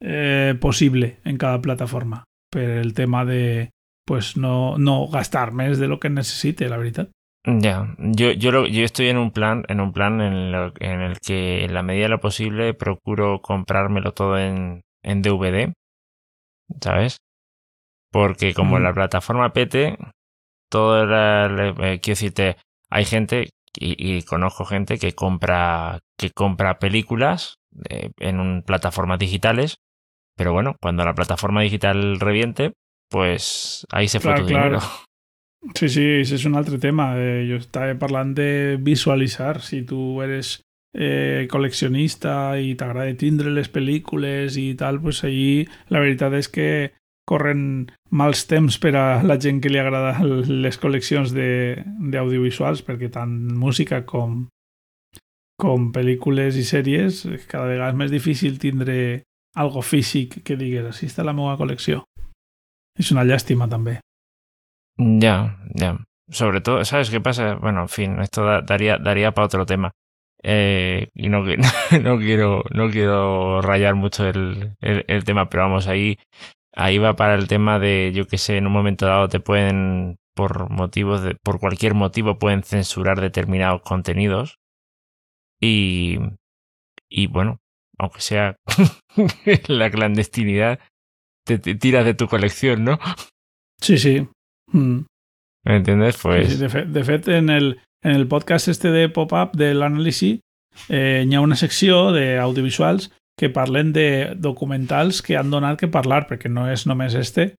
eh, 0.00 0.56
possible 0.60 1.18
en 1.28 1.36
cada 1.36 1.60
plataforma 1.60 2.24
per 2.48 2.70
el 2.80 2.94
tema 2.96 3.26
de 3.28 3.68
pues 4.04 4.36
no, 4.36 4.78
no 4.78 5.06
gastar 5.08 5.52
més 5.52 5.78
de 5.78 5.88
lo 5.88 5.98
que 6.00 6.10
necesite, 6.10 6.68
la 6.68 6.78
veritat. 6.78 7.10
Ya, 7.44 7.96
yo, 7.98 8.30
yo, 8.30 8.52
lo, 8.52 8.66
yo 8.66 8.84
estoy 8.84 9.08
en 9.08 9.18
un 9.18 9.32
plan, 9.32 9.64
en 9.68 9.80
un 9.80 9.92
plan 9.92 10.20
en, 10.20 10.52
lo, 10.52 10.72
en 10.78 11.00
el 11.00 11.18
que 11.18 11.64
en 11.64 11.74
la 11.74 11.82
medida 11.82 12.04
de 12.04 12.10
lo 12.10 12.20
posible 12.20 12.72
procuro 12.72 13.42
comprármelo 13.42 14.12
todo 14.12 14.38
en, 14.38 14.82
en 15.02 15.22
DVD, 15.22 15.72
¿sabes? 16.80 17.16
Porque 18.12 18.54
como 18.54 18.78
mm. 18.78 18.82
la 18.82 18.94
plataforma 18.94 19.52
PT, 19.52 19.98
todo 20.70 21.02
era, 21.02 21.46
eh, 21.46 22.00
quiero 22.00 22.16
decirte, 22.16 22.56
hay 22.90 23.04
gente 23.04 23.50
y, 23.76 23.96
y, 23.98 24.22
conozco 24.22 24.64
gente 24.64 24.98
que 24.98 25.14
compra 25.14 25.98
que 26.18 26.30
compra 26.30 26.78
películas 26.78 27.56
eh, 27.88 28.10
en 28.18 28.38
un, 28.38 28.62
plataformas 28.62 29.18
digitales, 29.18 29.78
pero 30.36 30.52
bueno, 30.52 30.76
cuando 30.80 31.04
la 31.04 31.14
plataforma 31.14 31.62
digital 31.62 32.20
reviente, 32.20 32.74
pues 33.12 33.86
ahí 33.92 34.08
se 34.08 34.18
fue 34.18 34.32
clar, 34.32 34.40
tu 34.40 34.48
clar. 34.48 34.64
dinero. 34.64 34.80
Sí, 35.78 35.88
sí, 35.88 36.02
és 36.24 36.44
un 36.48 36.56
altre 36.58 36.80
tema. 36.82 37.12
Eh, 37.14 37.44
jo 37.46 37.60
estava 37.60 37.94
parlant 38.00 38.32
de 38.34 38.78
visualitzar. 38.82 39.60
Si 39.62 39.84
tu 39.86 40.18
eres 40.24 40.56
eh, 40.96 41.46
col·leccionista 41.52 42.56
i 42.58 42.74
t'agrada 42.74 43.14
tindre 43.20 43.52
les 43.54 43.70
pel·lícules 43.70 44.58
i 44.58 44.72
tal, 44.80 44.98
pues 45.04 45.22
allí 45.28 45.68
la 45.92 46.02
veritat 46.02 46.34
és 46.40 46.50
que 46.50 46.68
corren 47.28 47.86
mals 48.10 48.46
temps 48.50 48.80
per 48.82 48.96
a 48.98 49.06
la 49.22 49.38
gent 49.38 49.60
que 49.62 49.70
li 49.70 49.78
agrada 49.78 50.16
les 50.24 50.80
col·leccions 50.82 51.30
d'audiovisuals, 51.36 52.82
perquè 52.82 53.12
tant 53.14 53.36
música 53.54 54.02
com, 54.08 54.48
com 55.62 55.92
pel·lícules 55.94 56.58
i 56.58 56.66
sèries 56.66 57.22
cada 57.46 57.68
vegada 57.70 57.92
és 57.94 58.00
més 58.02 58.10
difícil 58.10 58.58
tindre 58.58 59.22
algo 59.54 59.84
físic 59.84 60.40
que 60.42 60.56
digues, 60.58 60.88
així 60.88 61.06
està 61.06 61.22
la 61.22 61.36
meva 61.36 61.54
col·lecció. 61.60 62.02
És 62.98 63.10
una 63.12 63.24
llàstima 63.24 63.68
també. 63.68 63.98
Ya, 64.98 65.58
ya. 65.74 65.96
Sobre 66.30 66.60
todo, 66.60 66.84
¿sabes 66.84 67.10
qué 67.10 67.20
pasa? 67.20 67.54
Bueno, 67.56 67.82
en 67.82 67.88
fin, 67.88 68.20
esto 68.20 68.44
da, 68.44 68.60
daría, 68.62 68.98
daría 68.98 69.32
para 69.32 69.46
otro 69.46 69.66
tema. 69.66 69.92
Eh, 70.42 71.08
y 71.14 71.28
no, 71.28 71.44
no, 72.02 72.18
quiero, 72.18 72.64
no 72.70 72.90
quiero 72.90 73.60
rayar 73.62 73.94
mucho 73.94 74.26
el, 74.26 74.74
el, 74.80 75.04
el, 75.08 75.24
tema, 75.24 75.48
pero 75.48 75.64
vamos, 75.64 75.86
ahí, 75.86 76.18
ahí 76.74 76.98
va 76.98 77.14
para 77.16 77.34
el 77.34 77.48
tema 77.48 77.78
de, 77.78 78.12
yo 78.14 78.26
que 78.26 78.38
sé, 78.38 78.56
en 78.56 78.66
un 78.66 78.72
momento 78.72 79.06
dado 79.06 79.28
te 79.28 79.40
pueden, 79.40 80.18
por 80.34 80.70
motivos 80.70 81.22
de, 81.22 81.36
por 81.42 81.60
cualquier 81.60 81.94
motivo 81.94 82.38
pueden 82.38 82.62
censurar 82.62 83.20
determinados 83.20 83.82
contenidos. 83.82 84.58
Y, 85.60 86.18
y 87.08 87.26
bueno, 87.28 87.60
aunque 87.98 88.20
sea 88.20 88.56
la 89.68 89.90
clandestinidad, 89.90 90.80
te, 91.44 91.58
te 91.58 91.74
tiras 91.74 92.04
de 92.04 92.14
tu 92.14 92.28
colección, 92.28 92.84
¿no? 92.84 92.98
Sí, 93.80 93.98
sí. 93.98 94.26
Mm. 94.68 95.00
¿Me 95.64 95.76
entiendes? 95.76 96.18
Pues... 96.20 96.52
Sí, 96.52 96.58
de, 96.58 96.68
fet, 96.68 96.88
de 96.88 97.04
fet, 97.04 97.28
en 97.28 97.50
el, 97.50 97.80
en 98.02 98.12
el 98.12 98.26
podcast 98.26 98.68
este 98.68 98.90
de 98.90 99.08
Pop-Up 99.08 99.52
del 99.52 99.82
Anàlisi 99.82 100.40
eh, 100.88 101.24
hi 101.26 101.34
ha 101.34 101.40
una 101.40 101.56
secció 101.56 102.10
d'audiovisuals 102.14 103.10
que 103.38 103.50
parlen 103.50 103.92
de 103.92 104.34
documentals 104.36 105.22
que 105.22 105.36
han 105.36 105.50
donat 105.50 105.78
que 105.80 105.88
parlar, 105.88 106.26
perquè 106.28 106.50
no 106.50 106.66
és 106.70 106.86
només 106.86 107.14
este, 107.18 107.54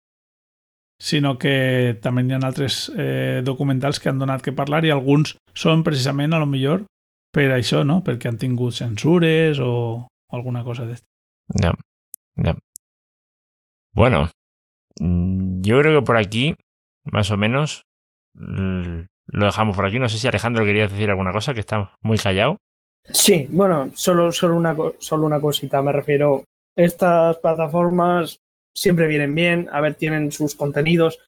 sinó 1.01 1.37
que 1.39 1.97
també 2.01 2.23
hi 2.23 2.35
ha 2.35 2.41
altres 2.43 2.87
eh, 2.95 3.41
documentals 3.43 3.99
que 3.99 4.11
han 4.11 4.19
donat 4.21 4.43
que 4.43 4.55
parlar 4.55 4.83
i 4.85 4.93
alguns 4.93 5.35
són 5.53 5.83
precisament 5.83 6.33
a 6.33 6.41
lo 6.43 6.47
millor 6.49 6.85
per 7.33 7.49
això, 7.55 7.81
no? 7.83 8.01
Perquè 8.05 8.29
han 8.29 8.37
tingut 8.37 8.77
censures 8.77 9.59
o 9.59 10.07
alguna 10.31 10.63
cosa 10.63 10.85
de 10.85 10.99
Ya, 11.59 11.73
ya. 12.37 12.55
Bueno, 13.93 14.29
mm, 14.99 15.61
yo 15.61 15.79
creo 15.79 15.99
que 15.99 16.05
por 16.05 16.17
aquí, 16.17 16.55
más 17.03 17.31
o 17.31 17.37
menos, 17.37 17.85
lo 18.33 19.45
dejamos 19.45 19.75
por 19.75 19.85
aquí. 19.85 19.99
No 19.99 20.09
sé 20.09 20.17
si 20.17 20.27
Alejandro 20.27 20.65
quería 20.65 20.87
decir 20.87 21.09
alguna 21.09 21.31
cosa, 21.31 21.53
que 21.53 21.59
está 21.59 21.95
muy 22.01 22.17
callado. 22.17 22.57
Sí, 23.03 23.47
bueno, 23.49 23.91
solo, 23.95 24.31
solo, 24.31 24.55
una, 24.55 24.75
solo 24.99 25.25
una 25.25 25.41
cosita, 25.41 25.81
me 25.81 25.91
refiero. 25.91 26.43
Estas 26.75 27.37
plataformas 27.37 28.39
siempre 28.75 29.07
vienen 29.07 29.35
bien, 29.35 29.69
a 29.71 29.81
ver, 29.81 29.95
tienen 29.95 30.31
sus 30.31 30.55
contenidos, 30.55 31.19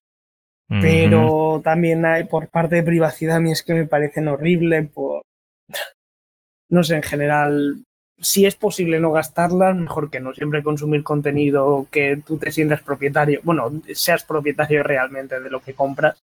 pero 0.68 1.62
también 1.64 2.04
hay 2.06 2.24
por 2.24 2.50
parte 2.50 2.78
de 2.78 2.84
privacidad, 2.84 3.36
a 3.36 3.40
mí 3.40 3.52
es 3.52 3.62
que 3.62 3.76
me 3.76 3.86
parecen 3.86 4.28
horribles, 4.28 4.90
por... 4.90 5.22
no 6.70 6.84
sé, 6.84 6.96
en 6.96 7.04
general, 7.04 7.85
si 8.20 8.46
es 8.46 8.56
posible 8.56 9.00
no 9.00 9.12
gastarlas, 9.12 9.76
mejor 9.76 10.10
que 10.10 10.20
no. 10.20 10.34
Siempre 10.34 10.64
consumir 10.64 11.04
contenido 11.04 11.88
que 11.92 12.22
tú 12.26 12.38
te 12.38 12.52
sientas 12.52 12.82
propietario, 12.82 13.40
bueno, 13.44 13.72
seas 13.94 14.24
propietario 14.24 14.84
realmente 14.84 15.40
de 15.40 15.50
lo 15.50 15.60
que 15.62 15.74
compras 15.74 16.18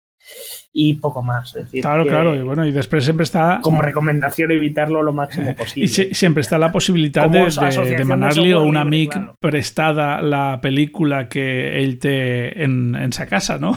y 0.72 0.94
poco 0.94 1.22
más. 1.22 1.53
decir, 1.53 1.83
claro, 1.83 2.07
claro, 2.07 2.37
y 2.37 2.42
bueno, 2.42 2.64
y 2.64 2.70
después 2.70 3.03
siempre 3.05 3.24
está... 3.24 3.61
Como 3.62 3.83
recomendación 3.83 4.53
evitarlo 4.53 5.03
lo 5.03 5.12
máximo 5.12 5.55
posible. 5.57 5.87
Y 5.87 6.14
siempre 6.14 6.42
está 6.42 6.59
la 6.59 6.70
posibilidad 6.70 7.29
de, 7.29 7.40
de, 7.40 7.96
demanar-li 7.96 8.53
a 8.53 8.59
un 8.59 8.76
amic 8.76 9.12
claro. 9.12 9.35
prestada 9.40 10.20
la 10.22 10.61
pel·lícula 10.62 11.26
que 11.29 11.81
ell 11.81 11.98
té 11.98 12.62
en, 12.62 12.94
en 12.94 13.12
sa 13.12 13.26
casa, 13.26 13.59
no? 13.59 13.74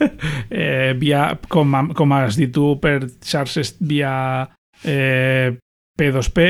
eh, 0.50 0.94
via, 0.98 1.38
com, 1.48 1.92
com 1.94 2.18
has 2.18 2.36
dit 2.40 2.50
tu, 2.52 2.74
per 2.82 3.06
xarxes 3.22 3.76
via 3.78 4.48
eh, 4.82 5.54
P2P, 5.98 6.48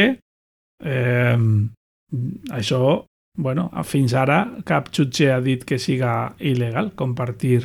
Eh, 0.83 1.37
això, 2.53 3.05
bueno, 3.38 3.71
fins 3.88 4.14
ara 4.14 4.42
cap 4.68 4.90
jutge 4.92 5.31
ha 5.33 5.40
dit 5.40 5.64
que 5.64 5.79
siga 5.79 6.35
il·legal 6.38 6.92
compartir 6.99 7.62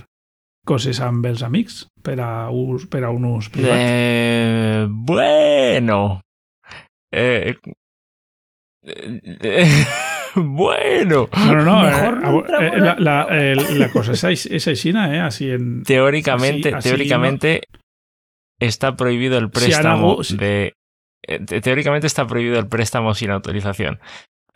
coses 0.68 1.00
amb 1.04 1.26
els 1.26 1.44
amics 1.48 1.86
per 2.04 2.20
a, 2.20 2.50
ús, 2.52 2.88
per 2.92 3.04
a 3.08 3.12
un 3.16 3.26
ús 3.32 3.50
privat. 3.52 3.80
Eh, 3.80 4.86
bueno. 4.90 6.22
Eh, 7.12 7.56
eh, 8.84 9.86
bueno. 10.36 11.30
No, 11.34 11.56
no, 11.56 11.64
no. 11.64 11.82
Mejor 11.84 12.22
eh, 12.62 12.68
eh, 12.68 12.80
la, 12.80 12.96
la, 13.00 13.28
la, 13.56 13.90
cosa 13.92 14.12
es, 14.14 14.46
es 14.46 14.68
així, 14.68 14.90
eh? 14.90 15.22
Así 15.22 15.50
en, 15.50 15.84
teóricamente, 15.84 16.74
así, 16.74 16.90
teóricamente 16.90 17.62
no. 17.72 17.80
está 18.60 18.96
prohibido 18.96 19.38
el 19.38 19.50
préstamo 19.50 20.24
si 20.24 20.38
de 20.38 20.74
teóricamente 21.62 22.08
está 22.08 22.26
prohibido 22.28 22.60
el 22.60 22.68
préstamo 22.68 23.14
sin 23.14 23.32
autorización. 23.32 24.00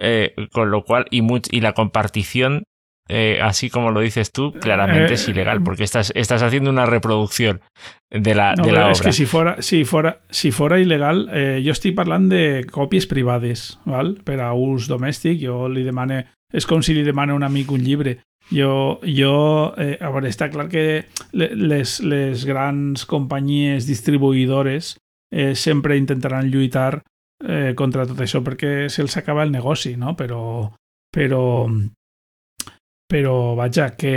Eh, 0.04 0.34
con 0.52 0.72
lo 0.72 0.84
cual, 0.84 1.06
y, 1.12 1.22
y 1.52 1.62
la 1.62 1.74
compartición, 1.74 2.64
eh, 3.08 3.40
así 3.40 3.70
como 3.70 3.92
lo 3.92 4.00
dices 4.00 4.32
tú, 4.32 4.52
claramente 4.54 5.14
es 5.14 5.28
ilegal, 5.28 5.62
porque 5.62 5.84
estás, 5.84 6.12
estás 6.16 6.42
haciendo 6.42 6.72
una 6.72 6.88
reproducción 6.88 7.62
de 8.10 8.34
la, 8.34 8.56
no, 8.56 8.64
de 8.64 8.72
la 8.72 8.86
obra. 8.86 8.92
Es 8.94 9.02
que 9.02 9.12
si 9.12 9.26
fuera, 9.28 9.62
si 9.62 9.86
fuera, 9.86 10.22
si 10.30 10.52
fuera 10.52 10.80
ilegal, 10.80 11.30
eh, 11.32 11.62
jo 11.64 11.76
estic 11.76 11.94
parlant 11.94 12.30
de 12.32 12.66
còpies 12.72 13.06
privades, 13.06 13.78
val? 13.86 14.16
per 14.26 14.40
a 14.42 14.54
ús 14.58 14.88
domèstic. 14.90 15.38
Jo 15.44 15.68
li 15.70 15.84
demane, 15.86 16.24
és 16.50 16.66
com 16.66 16.82
si 16.82 16.96
li 16.98 17.04
demane 17.06 17.36
a 17.36 17.38
un 17.38 17.44
amic 17.44 17.70
un 17.72 17.84
llibre. 17.84 18.18
Jo, 18.50 19.00
jo 19.06 19.36
eh, 19.78 20.00
a 20.02 20.10
veure, 20.10 20.32
està 20.32 20.50
clar 20.50 20.66
que 20.72 21.06
les, 21.32 22.00
les 22.02 22.46
grans 22.50 23.06
companyies 23.06 23.86
distribuïdores 23.86 24.96
eh, 25.32 25.56
sempre 25.56 25.98
intentaran 25.98 26.52
lluitar 26.52 27.02
eh, 27.48 27.74
contra 27.76 28.06
tot 28.06 28.20
això 28.22 28.44
perquè 28.44 28.90
se'ls 28.90 29.18
acaba 29.18 29.44
el 29.44 29.52
negoci, 29.52 29.96
no? 29.98 30.14
Però, 30.16 30.70
però, 31.10 31.44
però 33.08 33.36
vaja, 33.56 33.92
que 33.96 34.16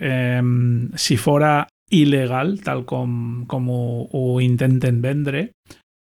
eh, 0.00 0.42
si 0.96 1.16
fora 1.16 1.66
il·legal, 1.94 2.58
tal 2.64 2.84
com, 2.88 3.44
com 3.46 3.70
ho, 3.70 3.82
ho 4.10 4.40
intenten 4.40 5.00
vendre, 5.04 5.50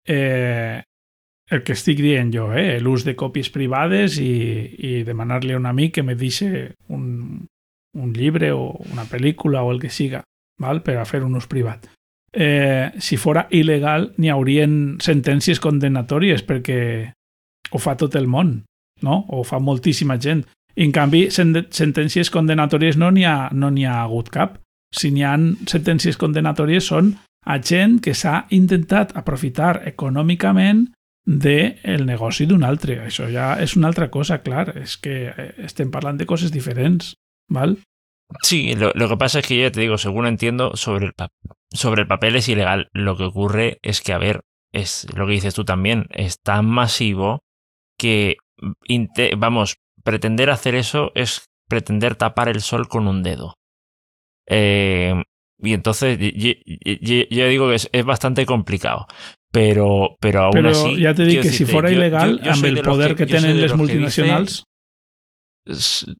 eh, 0.07 0.81
el 1.49 1.63
que 1.63 1.75
estic 1.77 1.99
dient 2.03 2.31
jo, 2.33 2.49
eh, 2.55 2.79
l'ús 2.83 3.05
de 3.07 3.15
còpies 3.15 3.51
privades 3.53 4.17
i, 4.19 4.31
i 4.83 5.03
demanar-li 5.07 5.55
a 5.55 5.59
un 5.59 5.67
amic 5.69 5.97
que 5.99 6.03
me 6.03 6.17
deixi 6.19 6.49
un, 6.91 7.45
un 7.95 8.15
llibre 8.15 8.51
o 8.55 8.73
una 8.91 9.07
pel·lícula 9.07 9.63
o 9.63 9.71
el 9.71 9.79
que 9.79 9.91
siga 9.93 10.23
val? 10.59 10.81
per 10.83 10.97
a 10.97 11.05
fer 11.07 11.23
un 11.23 11.37
ús 11.39 11.47
privat 11.47 11.87
eh, 12.33 12.91
si 12.99 13.17
fora 13.17 13.47
il·legal 13.51 14.11
n'hi 14.17 14.31
haurien 14.33 14.97
sentències 15.03 15.61
condenatòries 15.63 16.43
perquè 16.47 16.79
ho 17.71 17.79
fa 17.81 17.95
tot 17.99 18.15
el 18.15 18.27
món, 18.27 18.63
no? 19.01 19.23
O 19.29 19.43
fa 19.43 19.59
moltíssima 19.59 20.17
gent. 20.19 20.45
I, 20.75 20.85
en 20.85 20.93
canvi, 20.93 21.27
sentències 21.31 22.29
condenatòries 22.33 22.97
no 22.97 23.09
n'hi 23.11 23.25
ha, 23.25 23.49
no 23.51 23.71
ha 23.71 24.01
hagut 24.03 24.29
cap. 24.29 24.59
Si 24.93 25.11
n'hi 25.11 25.23
ha 25.25 25.35
sentències 25.67 26.17
condenatòries 26.17 26.85
són 26.85 27.15
a 27.47 27.57
gent 27.63 27.99
que 28.03 28.13
s'ha 28.13 28.45
intentat 28.51 29.15
aprofitar 29.17 29.81
econòmicament 29.87 30.87
del 31.27 31.75
de 31.83 31.97
negoci 32.07 32.45
d'un 32.47 32.63
altre. 32.63 33.01
Això 33.03 33.27
ja 33.31 33.55
és 33.59 33.75
una 33.75 33.89
altra 33.91 34.09
cosa, 34.09 34.39
clar. 34.39 34.71
És 34.79 34.95
que 34.97 35.27
eh, 35.27 35.51
estem 35.67 35.91
parlant 35.91 36.17
de 36.17 36.25
coses 36.25 36.53
diferents, 36.55 37.13
val? 37.51 37.75
Sí, 38.41 38.75
lo, 38.75 38.91
lo, 38.93 39.07
que 39.07 39.17
pasa 39.17 39.39
es 39.39 39.47
que 39.47 39.57
ya 39.57 39.71
te 39.71 39.81
digo, 39.81 39.97
según 39.97 40.27
entiendo, 40.27 40.75
sobre 40.75 41.07
el, 41.07 41.13
sobre 41.71 42.01
el 42.01 42.07
papel 42.07 42.35
es 42.35 42.49
ilegal. 42.49 42.89
Lo 42.93 43.15
que 43.15 43.23
ocurre 43.23 43.79
es 43.81 44.01
que, 44.01 44.13
a 44.13 44.17
ver, 44.17 44.41
es 44.71 45.07
lo 45.15 45.25
que 45.25 45.33
dices 45.33 45.53
tú 45.53 45.63
también, 45.63 46.07
es 46.09 46.41
tan 46.41 46.65
masivo 46.65 47.43
que, 47.97 48.37
vamos, 49.37 49.77
pretender 50.03 50.49
hacer 50.49 50.75
eso 50.75 51.11
es 51.15 51.45
pretender 51.67 52.15
tapar 52.15 52.49
el 52.49 52.61
sol 52.61 52.87
con 52.87 53.07
un 53.07 53.23
dedo. 53.23 53.55
Eh, 54.47 55.13
y 55.59 55.73
entonces, 55.73 56.19
yo, 56.19 56.53
yo, 56.65 57.23
yo, 57.29 57.47
digo 57.47 57.69
que 57.69 57.75
es, 57.75 57.89
es, 57.91 58.05
bastante 58.05 58.45
complicado. 58.45 59.07
Pero, 59.51 60.17
pero 60.19 60.43
aún 60.43 60.51
pero 60.51 60.69
así. 60.69 60.99
ya 60.99 61.13
te 61.13 61.25
digo 61.25 61.41
que 61.41 61.49
si 61.49 61.65
fuera 61.65 61.91
ilegal, 61.91 62.41
el 62.43 62.81
poder 62.81 63.15
que, 63.15 63.25
que 63.25 63.37
tienen 63.37 63.61
las 63.61 63.75
multinacionales. 63.75 64.65
Dice, 65.65 66.13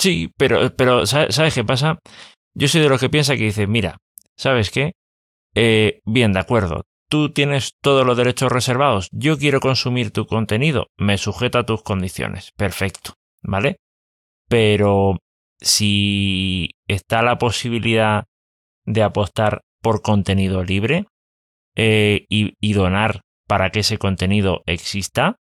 Sí, 0.00 0.32
pero, 0.38 0.74
pero 0.76 1.04
¿sabes 1.04 1.54
qué 1.54 1.62
pasa? 1.62 1.98
Yo 2.54 2.68
soy 2.68 2.80
de 2.80 2.88
los 2.88 2.98
que 2.98 3.10
piensa 3.10 3.36
que 3.36 3.44
dice, 3.44 3.66
mira, 3.66 3.98
¿sabes 4.34 4.70
qué? 4.70 4.92
Eh, 5.54 6.00
bien, 6.06 6.32
de 6.32 6.40
acuerdo, 6.40 6.84
tú 7.10 7.34
tienes 7.34 7.74
todos 7.82 8.06
los 8.06 8.16
derechos 8.16 8.50
reservados, 8.50 9.10
yo 9.12 9.36
quiero 9.36 9.60
consumir 9.60 10.10
tu 10.10 10.26
contenido, 10.26 10.86
me 10.96 11.18
sujeto 11.18 11.58
a 11.58 11.66
tus 11.66 11.82
condiciones, 11.82 12.50
perfecto, 12.56 13.12
¿vale? 13.42 13.76
Pero 14.48 15.18
si 15.60 16.70
está 16.88 17.20
la 17.20 17.36
posibilidad 17.36 18.24
de 18.86 19.02
apostar 19.02 19.60
por 19.82 20.00
contenido 20.00 20.64
libre 20.64 21.08
eh, 21.76 22.24
y 22.28 22.72
donar 22.72 23.20
para 23.46 23.68
que 23.68 23.80
ese 23.80 23.98
contenido 23.98 24.62
exista, 24.64 25.36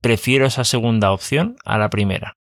prefiero 0.00 0.46
esa 0.46 0.62
segunda 0.62 1.10
opción 1.10 1.56
a 1.64 1.78
la 1.78 1.90
primera. 1.90 2.36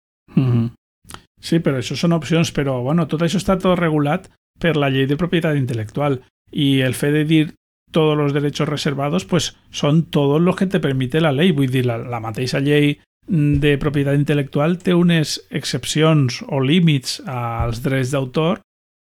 Sí, 1.39 1.60
però 1.62 1.78
això 1.80 1.95
són 1.97 2.15
opcions, 2.17 2.52
però 2.52 2.80
bueno, 2.82 3.06
tot 3.08 3.21
això 3.26 3.39
està 3.41 3.58
tot 3.62 3.78
regulat 3.80 4.28
per 4.60 4.76
la 4.76 4.89
llei 4.89 5.06
de 5.06 5.17
propietat 5.17 5.58
intel·lectual 5.58 6.19
i 6.52 6.82
el 6.82 6.95
fet 6.97 7.13
de 7.13 7.26
dir 7.30 7.43
todos 7.91 8.17
los 8.17 8.34
derechos 8.34 8.67
reservados 8.67 9.26
pues 9.26 9.56
son 9.69 10.04
todos 10.12 10.41
los 10.41 10.56
que 10.56 10.67
te 10.67 10.80
permite 10.80 11.21
la 11.21 11.32
ley. 11.32 11.52
Vull 11.52 11.71
dir, 11.71 11.86
la, 11.86 11.97
la 11.97 12.19
mateixa 12.19 12.60
llei 12.60 12.97
de 13.28 13.76
propietat 13.78 14.17
intel·lectual 14.17 14.78
té 14.80 14.95
unes 14.95 15.38
excepcions 15.52 16.41
o 16.47 16.62
límits 16.63 17.19
als 17.28 17.84
drets 17.84 18.13
d'autor 18.15 18.62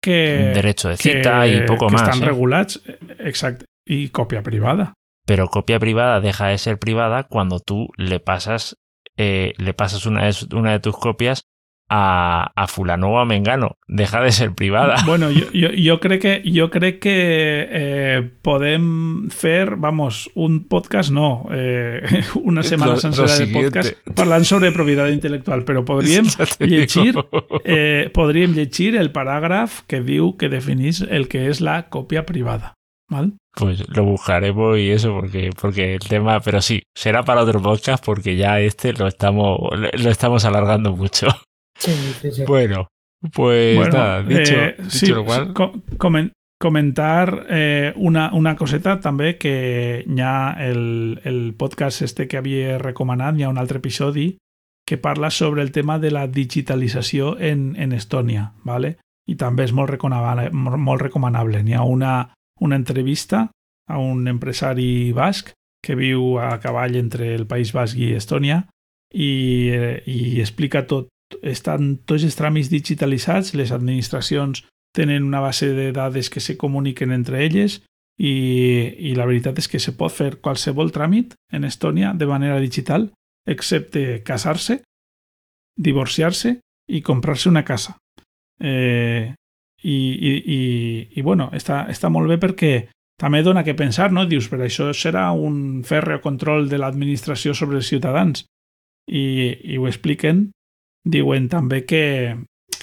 que, 0.02 0.52
derecho 0.54 0.90
de 0.90 0.96
cita 0.96 1.42
que, 1.44 1.56
y 1.56 1.60
poco 1.66 1.86
que 1.86 1.94
más, 1.94 2.02
estan 2.02 2.22
¿eh? 2.22 2.26
regulats, 2.26 2.82
exacte, 3.18 3.64
y 3.86 4.08
copia 4.08 4.42
privada. 4.42 4.92
Pero 5.26 5.48
copia 5.48 5.78
privada 5.78 6.20
deja 6.20 6.48
de 6.48 6.58
ser 6.58 6.78
privada 6.78 7.22
cuando 7.24 7.60
tú 7.60 7.88
le 7.96 8.20
pasas 8.20 8.76
eh, 9.16 9.54
le 9.58 9.74
pasas 9.74 10.06
una 10.06 10.24
de, 10.24 10.34
una 10.54 10.72
de 10.72 10.80
tus 10.80 10.96
copias 10.96 11.44
a, 11.94 12.52
a 12.56 12.66
fulano 12.68 13.12
o 13.12 13.18
a 13.18 13.26
mengano. 13.26 13.76
Deja 13.86 14.22
de 14.22 14.32
ser 14.32 14.54
privada. 14.54 14.96
Bueno, 15.06 15.28
jo 15.30 16.00
crec 16.00 16.22
que, 16.22 16.42
jo 16.46 16.70
crec 16.70 17.00
que 17.00 17.68
eh, 17.68 18.30
podem 18.42 19.28
fer, 19.28 19.76
vamos, 19.76 20.30
un 20.34 20.68
podcast, 20.68 21.10
no, 21.12 21.48
eh, 21.52 22.00
una 22.34 22.62
setmana 22.62 22.96
sencera 22.96 23.36
de 23.36 23.46
podcast 23.52 23.92
parlant 24.16 24.44
sobre 24.44 24.72
però 24.72 25.84
podríem 25.90 26.30
llegir, 26.60 27.18
eh, 27.64 28.10
podríem 28.14 28.54
llegir 28.54 28.96
el 28.96 29.12
paràgraf 29.12 29.82
que 29.86 30.00
diu 30.00 30.36
que 30.38 30.48
definís 30.48 31.02
el 31.02 31.28
que 31.28 31.48
és 31.50 31.60
la 31.60 31.90
còpia 31.90 32.24
privada. 32.24 32.72
Val? 33.10 33.34
Pues 33.54 33.86
lo 33.88 34.04
buscaremos 34.04 34.78
y 34.78 34.90
eso, 34.90 35.12
porque, 35.12 35.50
porque 35.60 35.94
el 35.94 36.00
tema, 36.00 36.40
pero 36.40 36.60
sí, 36.62 36.82
será 36.96 37.22
para 37.22 37.42
otro 37.42 37.60
podcast 37.60 38.04
porque 38.04 38.36
ya 38.36 38.60
este 38.60 38.92
lo 38.92 39.06
estamos, 39.06 39.58
lo 39.72 40.10
estamos 40.10 40.44
alargando 40.44 40.96
mucho. 40.96 41.28
Sí, 41.78 41.92
sí, 42.20 42.30
sí. 42.32 42.44
Bueno, 42.46 42.88
pues 43.32 43.76
Bueno, 43.76 43.92
nada, 43.98 44.22
dicho, 44.22 44.54
eh, 44.54 44.74
dicho 44.78 44.90
sí, 44.90 45.06
lo 45.08 45.24
cual, 45.24 45.52
co- 45.52 45.72
comen- 45.98 46.32
comentar 46.60 47.46
eh, 47.50 47.92
una, 47.96 48.30
una 48.32 48.54
coseta 48.56 49.00
també 49.02 49.36
que 49.36 50.04
hi 50.06 50.20
ha 50.22 50.54
el, 50.62 51.20
el 51.24 51.54
podcast 51.58 52.02
este 52.02 52.28
que 52.28 52.38
havia 52.38 52.78
recomanat, 52.78 53.36
hi 53.38 53.42
ha 53.42 53.48
un 53.50 53.58
altre 53.58 53.78
episodi 53.82 54.36
que 54.86 54.96
parla 54.98 55.30
sobre 55.30 55.62
el 55.62 55.72
tema 55.72 55.98
de 55.98 56.10
la 56.10 56.26
digitalització 56.28 57.36
en, 57.38 57.74
en 57.76 57.92
Estònia, 57.92 58.52
¿vale? 58.64 58.96
i 59.30 59.36
també 59.38 59.62
és 59.64 59.72
molt 59.72 59.90
recomanable. 59.90 60.48
Molt 60.52 61.00
recomanable. 61.02 61.60
N'hi 61.62 61.74
ha 61.78 61.82
una, 61.86 62.32
una 62.62 62.78
entrevista 62.78 63.50
a 63.90 63.98
un 63.98 64.28
empresari 64.30 65.12
basc 65.12 65.52
que 65.82 65.96
viu 65.98 66.38
a 66.38 66.54
cavall 66.62 66.94
entre 66.96 67.34
el 67.34 67.46
País 67.50 67.72
Basc 67.74 67.98
i 67.98 68.12
Estònia 68.14 68.62
i, 69.12 69.32
eh, 69.74 69.96
i 70.06 70.40
explica 70.40 70.86
tot. 70.86 71.10
Estan 71.42 71.96
tots 72.06 72.22
els 72.22 72.36
tràmits 72.38 72.70
digitalitzats, 72.70 73.54
les 73.58 73.72
administracions 73.74 74.62
tenen 74.94 75.24
una 75.24 75.40
base 75.40 75.72
de 75.72 75.90
dades 75.92 76.28
que 76.30 76.40
se 76.40 76.58
comuniquen 76.60 77.10
entre 77.10 77.42
elles 77.44 77.80
i, 78.20 78.34
i 79.10 79.14
la 79.16 79.26
veritat 79.26 79.58
és 79.58 79.68
que 79.68 79.80
se 79.80 79.96
pot 79.96 80.12
fer 80.12 80.36
qualsevol 80.44 80.92
tràmit 80.92 81.34
en 81.52 81.64
Estònia 81.64 82.12
de 82.14 82.28
manera 82.28 82.60
digital, 82.60 83.08
excepte 83.48 84.22
casar-se, 84.22 84.82
divorciar-se 85.80 86.58
i 86.92 87.00
comprar-se 87.02 87.48
una 87.48 87.64
casa. 87.64 87.96
Eh, 88.60 89.34
i, 89.82 89.96
i, 90.14 90.32
i, 90.54 90.62
i 91.18 91.22
bueno, 91.22 91.50
està, 91.54 91.84
està 91.90 92.10
molt 92.12 92.30
bé 92.30 92.38
perquè 92.42 92.72
també 93.20 93.42
dona 93.42 93.62
que 93.62 93.76
pensar, 93.78 94.10
no? 94.10 94.24
Dius, 94.26 94.48
però 94.50 94.66
això 94.66 94.88
serà 94.96 95.28
un 95.34 95.82
fèrreo 95.86 96.22
control 96.22 96.68
de 96.70 96.80
l'administració 96.80 97.54
sobre 97.54 97.78
els 97.78 97.90
ciutadans. 97.90 98.46
I, 99.06 99.22
i 99.74 99.78
ho 99.78 99.86
expliquen. 99.90 100.48
Diuen 101.02 101.48
també 101.50 101.82
que, 101.86 102.02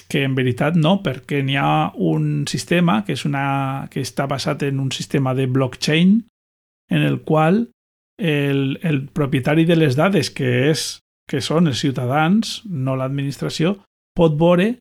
que 0.08 0.24
en 0.24 0.36
veritat 0.36 0.76
no, 0.76 0.98
perquè 1.04 1.42
n'hi 1.44 1.56
ha 1.60 1.90
un 1.96 2.46
sistema 2.48 3.00
que, 3.04 3.16
és 3.16 3.24
una, 3.28 3.88
que 3.92 4.04
està 4.04 4.26
basat 4.28 4.64
en 4.68 4.80
un 4.80 4.90
sistema 4.92 5.34
de 5.36 5.46
blockchain 5.48 6.18
en 6.90 7.04
el 7.06 7.20
qual 7.24 7.68
el, 8.20 8.78
el 8.82 9.06
propietari 9.08 9.64
de 9.64 9.76
les 9.76 9.96
dades, 9.96 10.32
que, 10.32 10.70
és, 10.70 11.00
que 11.28 11.40
són 11.40 11.70
els 11.70 11.80
ciutadans, 11.80 12.60
no 12.68 12.96
l'administració, 12.98 13.78
pot 14.16 14.36
veure 14.36 14.74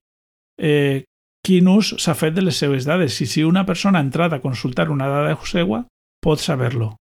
eh, 0.60 1.06
quin 1.46 1.68
ús 1.72 1.94
s'ha 1.98 2.16
fet 2.16 2.34
de 2.36 2.42
les 2.44 2.58
seves 2.58 2.86
dades. 2.86 3.20
I 3.22 3.26
si 3.26 3.44
una 3.44 3.66
persona 3.66 4.00
ha 4.00 4.06
entrat 4.06 4.34
a 4.34 4.42
consultar 4.42 4.90
una 4.90 5.08
dada 5.08 5.38
seva, 5.46 5.86
pot 6.22 6.40
saber-lo. 6.40 6.96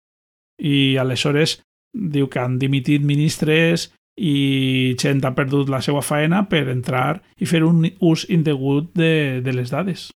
I 0.60 0.96
aleshores 0.96 1.60
diu 1.96 2.28
que 2.28 2.38
han 2.40 2.58
dimitit 2.58 3.02
ministres 3.02 3.90
i 4.16 4.94
gent 5.00 5.24
ha 5.24 5.34
perdut 5.36 5.68
la 5.68 5.80
seva 5.84 6.00
faena 6.02 6.46
per 6.48 6.68
entrar 6.72 7.22
i 7.40 7.44
fer 7.46 7.62
un 7.64 7.84
ús 8.00 8.26
indegut 8.30 8.92
de, 8.94 9.40
de 9.44 9.52
les 9.52 9.70
dades. 9.70 10.10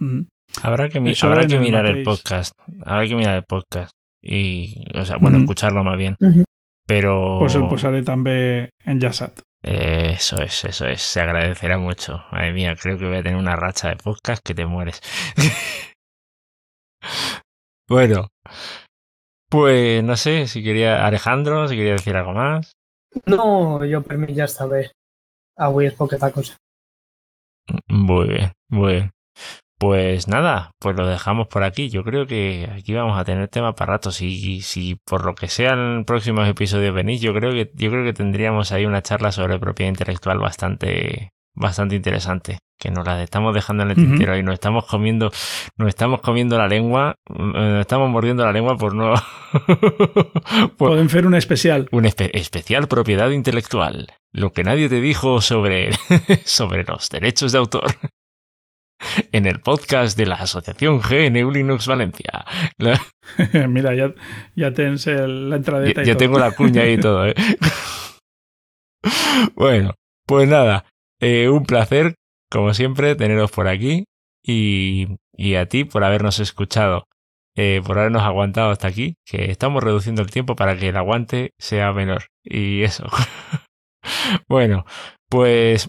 Mm. 0.00 0.24
habrá 0.62 0.88
que, 0.88 1.00
mi- 1.00 1.14
habrá 1.22 1.46
que 1.46 1.54
el 1.54 1.60
mirar 1.60 1.86
el 1.86 1.98
mateix. 1.98 2.04
podcast, 2.04 2.52
habrá 2.84 3.06
que 3.08 3.14
mirar 3.16 3.36
el 3.36 3.44
podcast 3.44 3.90
y, 4.22 4.84
o 4.94 5.04
sea, 5.04 5.16
bueno, 5.18 5.36
Ujú. 5.38 5.44
escucharlo 5.44 5.84
más 5.84 5.96
bien, 5.98 6.16
Ujú. 6.20 6.44
pero 6.86 7.38
Pues 7.40 7.54
el 7.54 7.66
posaré 7.68 8.02
també 8.02 8.70
enllaçat. 8.84 9.40
Eso 9.66 10.42
es, 10.42 10.62
eso 10.66 10.86
es. 10.86 11.00
Se 11.00 11.20
agradecerá 11.20 11.78
mucho. 11.78 12.22
Madre 12.30 12.52
mía, 12.52 12.76
creo 12.78 12.98
que 12.98 13.06
voy 13.06 13.16
a 13.16 13.22
tener 13.22 13.38
una 13.38 13.56
racha 13.56 13.88
de 13.88 13.96
podcast 13.96 14.42
que 14.44 14.54
te 14.54 14.66
mueres. 14.66 15.00
bueno, 17.88 18.28
pues 19.48 20.04
no 20.04 20.16
sé 20.16 20.48
si 20.48 20.62
quería 20.62 21.06
Alejandro, 21.06 21.66
si 21.66 21.76
quería 21.76 21.92
decir 21.92 22.14
algo 22.14 22.32
más. 22.32 22.72
No, 23.24 23.78
jo 23.86 24.02
per 24.02 24.18
mi 24.18 24.34
ja 24.34 24.44
està 24.44 24.66
bé. 24.66 24.90
Avui 25.56 25.86
és 25.86 25.96
poqueta 25.96 26.32
cosa. 26.34 26.58
Muy 27.88 28.28
bien, 28.28 28.52
muy 28.68 28.92
bien. 28.92 29.10
Pues 29.78 30.28
nada, 30.28 30.70
pues 30.78 30.96
lo 30.96 31.06
dejamos 31.06 31.48
por 31.48 31.62
aquí. 31.64 31.90
Yo 31.90 32.04
creo 32.04 32.26
que 32.26 32.70
aquí 32.74 32.94
vamos 32.94 33.18
a 33.18 33.24
tener 33.24 33.48
tema 33.48 33.74
para 33.74 33.94
rato. 33.94 34.12
Si, 34.12 34.60
si 34.62 34.96
por 35.04 35.24
lo 35.26 35.34
que 35.34 35.48
sea 35.48 35.72
en 35.72 36.04
próximos 36.04 36.48
episodios 36.48 36.94
venís, 36.94 37.20
yo 37.20 37.34
creo 37.34 37.50
que, 37.50 37.70
yo 37.74 37.90
creo 37.90 38.04
que 38.04 38.12
tendríamos 38.12 38.72
ahí 38.72 38.86
una 38.86 39.02
charla 39.02 39.32
sobre 39.32 39.58
propiedad 39.58 39.90
intelectual 39.90 40.38
bastante, 40.38 41.30
bastante 41.54 41.96
interesante. 41.96 42.58
Que 42.78 42.90
nos 42.90 43.06
la 43.06 43.22
estamos 43.22 43.54
dejando 43.54 43.82
en 43.84 43.90
el 43.92 43.98
Ujú. 43.98 44.06
tintero 44.08 44.36
y 44.36 44.42
nos 44.42 44.54
estamos 44.54 44.84
comiendo, 44.86 45.30
nos 45.76 45.88
estamos 45.88 46.20
comiendo 46.20 46.58
la 46.58 46.66
lengua, 46.68 47.14
eh, 47.30 47.34
nos 47.38 47.80
estamos 47.80 48.10
mordiendo 48.10 48.44
la 48.44 48.52
lengua 48.52 48.76
por 48.76 48.94
no, 48.94 49.14
por 50.76 50.90
Podem 50.90 51.08
fer 51.08 51.26
un 51.26 51.34
especial. 51.34 51.88
un 51.92 52.04
espe- 52.04 52.30
especial 52.34 52.88
propiedad 52.88 53.30
intelectual. 53.30 54.08
Lo 54.32 54.52
que 54.52 54.64
nadie 54.64 54.88
te 54.88 55.00
dijo 55.00 55.40
sobre, 55.40 55.90
sobre 56.44 56.84
los 56.84 57.08
derechos 57.10 57.52
de 57.52 57.58
autor. 57.58 57.84
En 59.32 59.46
el 59.46 59.60
podcast 59.60 60.16
de 60.16 60.26
la 60.26 60.36
Asociación 60.36 61.00
GNU 61.00 61.50
Linux 61.50 61.86
Valencia. 61.86 62.44
Mira, 63.68 63.92
ja 64.56 64.72
tens 64.74 65.06
el, 65.06 65.50
la 65.50 65.56
entradeta 65.56 66.02
ya 66.02 66.02
i 66.02 66.06
ya 66.06 66.12
tot. 66.12 66.16
tengo 66.16 66.38
la 66.38 66.52
cuña 66.52 66.86
y 66.86 66.98
todo, 66.98 67.26
¿eh? 67.26 67.34
Bueno, 69.54 69.94
pues 70.26 70.48
nada. 70.48 70.86
eh, 71.20 71.48
un 71.48 71.64
placer, 71.64 72.14
como 72.50 72.74
siempre, 72.74 73.14
teneros 73.16 73.50
por 73.50 73.68
aquí. 73.68 74.04
Y, 74.46 75.06
y 75.32 75.54
a 75.54 75.66
ti 75.68 75.84
por 75.84 76.04
habernos 76.04 76.38
escuchado. 76.40 77.06
eh, 77.56 77.80
por 77.86 77.98
habernos 77.98 78.22
aguantado 78.22 78.70
hasta 78.70 78.88
aquí. 78.88 79.16
Que 79.24 79.50
estamos 79.50 79.82
reduciendo 79.82 80.22
el 80.22 80.30
tiempo 80.30 80.56
para 80.56 80.76
que 80.76 80.88
el 80.88 80.96
aguante 80.96 81.52
sea 81.58 81.92
menor. 81.92 82.24
Y 82.44 82.82
eso. 82.82 83.06
bueno, 84.48 84.84
pues 85.28 85.88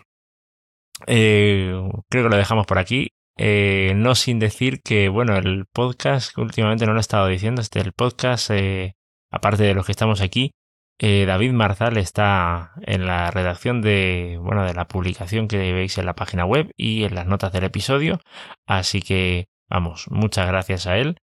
eh, 1.08 1.74
creo 2.10 2.24
que 2.24 2.30
lo 2.30 2.38
dejamos 2.38 2.66
por 2.66 2.80
aquí. 2.80 3.10
Eh, 3.38 3.94
no 3.96 4.16
sin 4.16 4.40
decir 4.40 4.82
que, 4.82 5.10
bueno, 5.10 5.36
el 5.36 5.66
podcast, 5.72 6.38
últimamente 6.38 6.86
no 6.86 6.94
lo 6.94 7.00
he 7.00 7.02
estado 7.02 7.28
diciendo, 7.28 7.62
este 7.62 7.82
el 7.82 7.92
podcast, 7.92 8.50
eh, 8.52 8.96
aparte 9.30 9.64
de 9.64 9.74
los 9.74 9.86
que 9.86 9.92
estamos 9.92 10.22
aquí, 10.22 10.52
David 10.98 11.52
Marzal 11.52 11.98
está 11.98 12.72
en 12.84 13.06
la 13.06 13.30
redacción 13.30 13.82
de, 13.82 14.40
bueno, 14.42 14.64
de 14.64 14.74
la 14.74 14.88
publicación 14.88 15.50
que 15.50 15.74
veis 15.74 15.98
en 15.98 16.06
la 16.06 16.16
página 16.16 16.46
web 16.46 16.72
y 16.78 17.04
en 17.04 17.16
las 17.16 17.28
notas 17.28 17.52
del 17.52 17.66
episodio. 17.66 18.22
Así 18.66 19.02
que, 19.02 19.48
vamos, 19.70 20.06
muchas 20.10 20.48
gracias 20.48 20.88
a 20.88 20.98
él, 20.98 21.18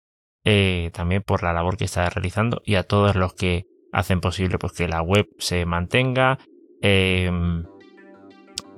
también 0.93 1.23
por 1.23 1.45
la 1.45 1.53
labor 1.53 1.77
que 1.77 1.85
está 1.85 2.11
realizando 2.11 2.61
y 2.65 2.75
a 2.75 2.83
todos 2.83 3.15
los 3.15 3.35
que 3.35 3.67
hacen 3.93 4.21
posible 4.21 4.59
pues, 4.59 4.73
que 4.73 4.89
la 4.89 5.03
web 5.03 5.29
se 5.39 5.65
mantenga 5.67 6.39
eh, 6.83 7.31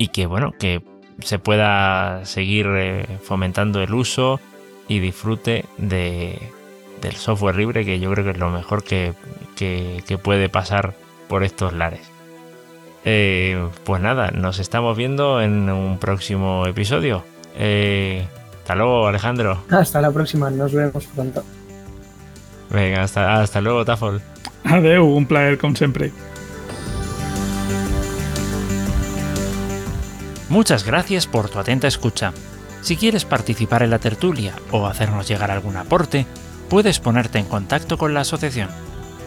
y 0.02 0.08
que, 0.08 0.26
bueno, 0.26 0.52
que 0.58 0.82
se 1.20 1.38
pueda 1.38 2.24
seguir 2.24 2.66
eh, 2.70 3.06
fomentando 3.22 3.80
el 3.80 3.94
uso 3.94 4.40
y 4.88 4.98
disfrute 4.98 5.64
de, 5.78 6.40
del 7.00 7.12
software 7.12 7.54
libre, 7.54 7.84
que 7.84 8.00
yo 8.00 8.10
creo 8.10 8.24
que 8.24 8.32
es 8.32 8.38
lo 8.38 8.50
mejor 8.50 8.82
que, 8.82 9.14
que, 9.54 10.02
que 10.04 10.18
puede 10.18 10.48
pasar 10.48 10.94
por 11.28 11.44
estos 11.44 11.72
lares. 11.72 12.00
Eh, 13.04 13.64
pues 13.84 14.02
nada, 14.02 14.32
nos 14.32 14.58
estamos 14.58 14.96
viendo 14.96 15.40
en 15.40 15.70
un 15.70 15.98
próximo 15.98 16.66
episodio. 16.66 17.22
Eh, 17.56 18.26
hasta 18.58 18.74
luego, 18.74 19.06
Alejandro. 19.06 19.62
Hasta 19.70 20.00
la 20.00 20.10
próxima, 20.10 20.50
nos 20.50 20.72
vemos 20.72 21.06
pronto. 21.14 21.44
Venga, 22.70 23.04
hasta, 23.04 23.40
hasta 23.40 23.60
luego, 23.60 23.84
Tafol. 23.84 24.20
Adeu, 24.64 25.04
un 25.04 25.26
plaer 25.26 25.58
com 25.58 25.76
sempre. 25.76 26.10
Muchas 30.52 30.84
gracias 30.84 31.26
por 31.26 31.48
tu 31.48 31.58
atenta 31.58 31.88
escucha. 31.88 32.34
Si 32.82 32.98
quieres 32.98 33.24
participar 33.24 33.82
en 33.82 33.88
la 33.88 33.98
tertulia 33.98 34.54
o 34.70 34.86
hacernos 34.86 35.26
llegar 35.26 35.50
algún 35.50 35.78
aporte, 35.78 36.26
puedes 36.68 37.00
ponerte 37.00 37.38
en 37.38 37.46
contacto 37.46 37.96
con 37.96 38.12
la 38.12 38.20
asociación. 38.20 38.68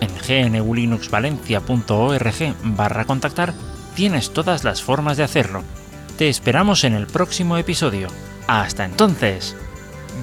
En 0.01 0.11
gnulinuxvalencia.org 0.53 2.55
barra 2.63 3.05
contactar 3.05 3.55
tienes 3.95 4.33
todas 4.33 4.63
las 4.63 4.83
formas 4.83 5.17
de 5.17 5.23
hacerlo. 5.23 5.63
Te 6.15 6.29
esperamos 6.29 6.83
en 6.83 6.93
el 6.93 7.07
próximo 7.07 7.57
episodio. 7.57 8.09
Hasta 8.45 8.85
entonces. 8.85 9.55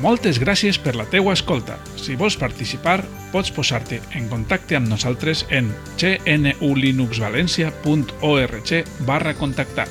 Moltes 0.00 0.38
gràcies 0.38 0.78
per 0.78 0.94
la 0.94 1.10
teua 1.10 1.34
escolta. 1.34 1.82
Si 1.98 2.14
vols 2.14 2.38
participar, 2.38 3.02
pots 3.34 3.50
posar-te 3.50 3.98
en 4.14 4.30
contacte 4.30 4.78
amb 4.78 4.86
nosaltres 4.86 5.50
en 5.50 5.74
gnulinuxvalencia.org 5.98 8.70
barra 9.02 9.34
contactar. 9.34 9.90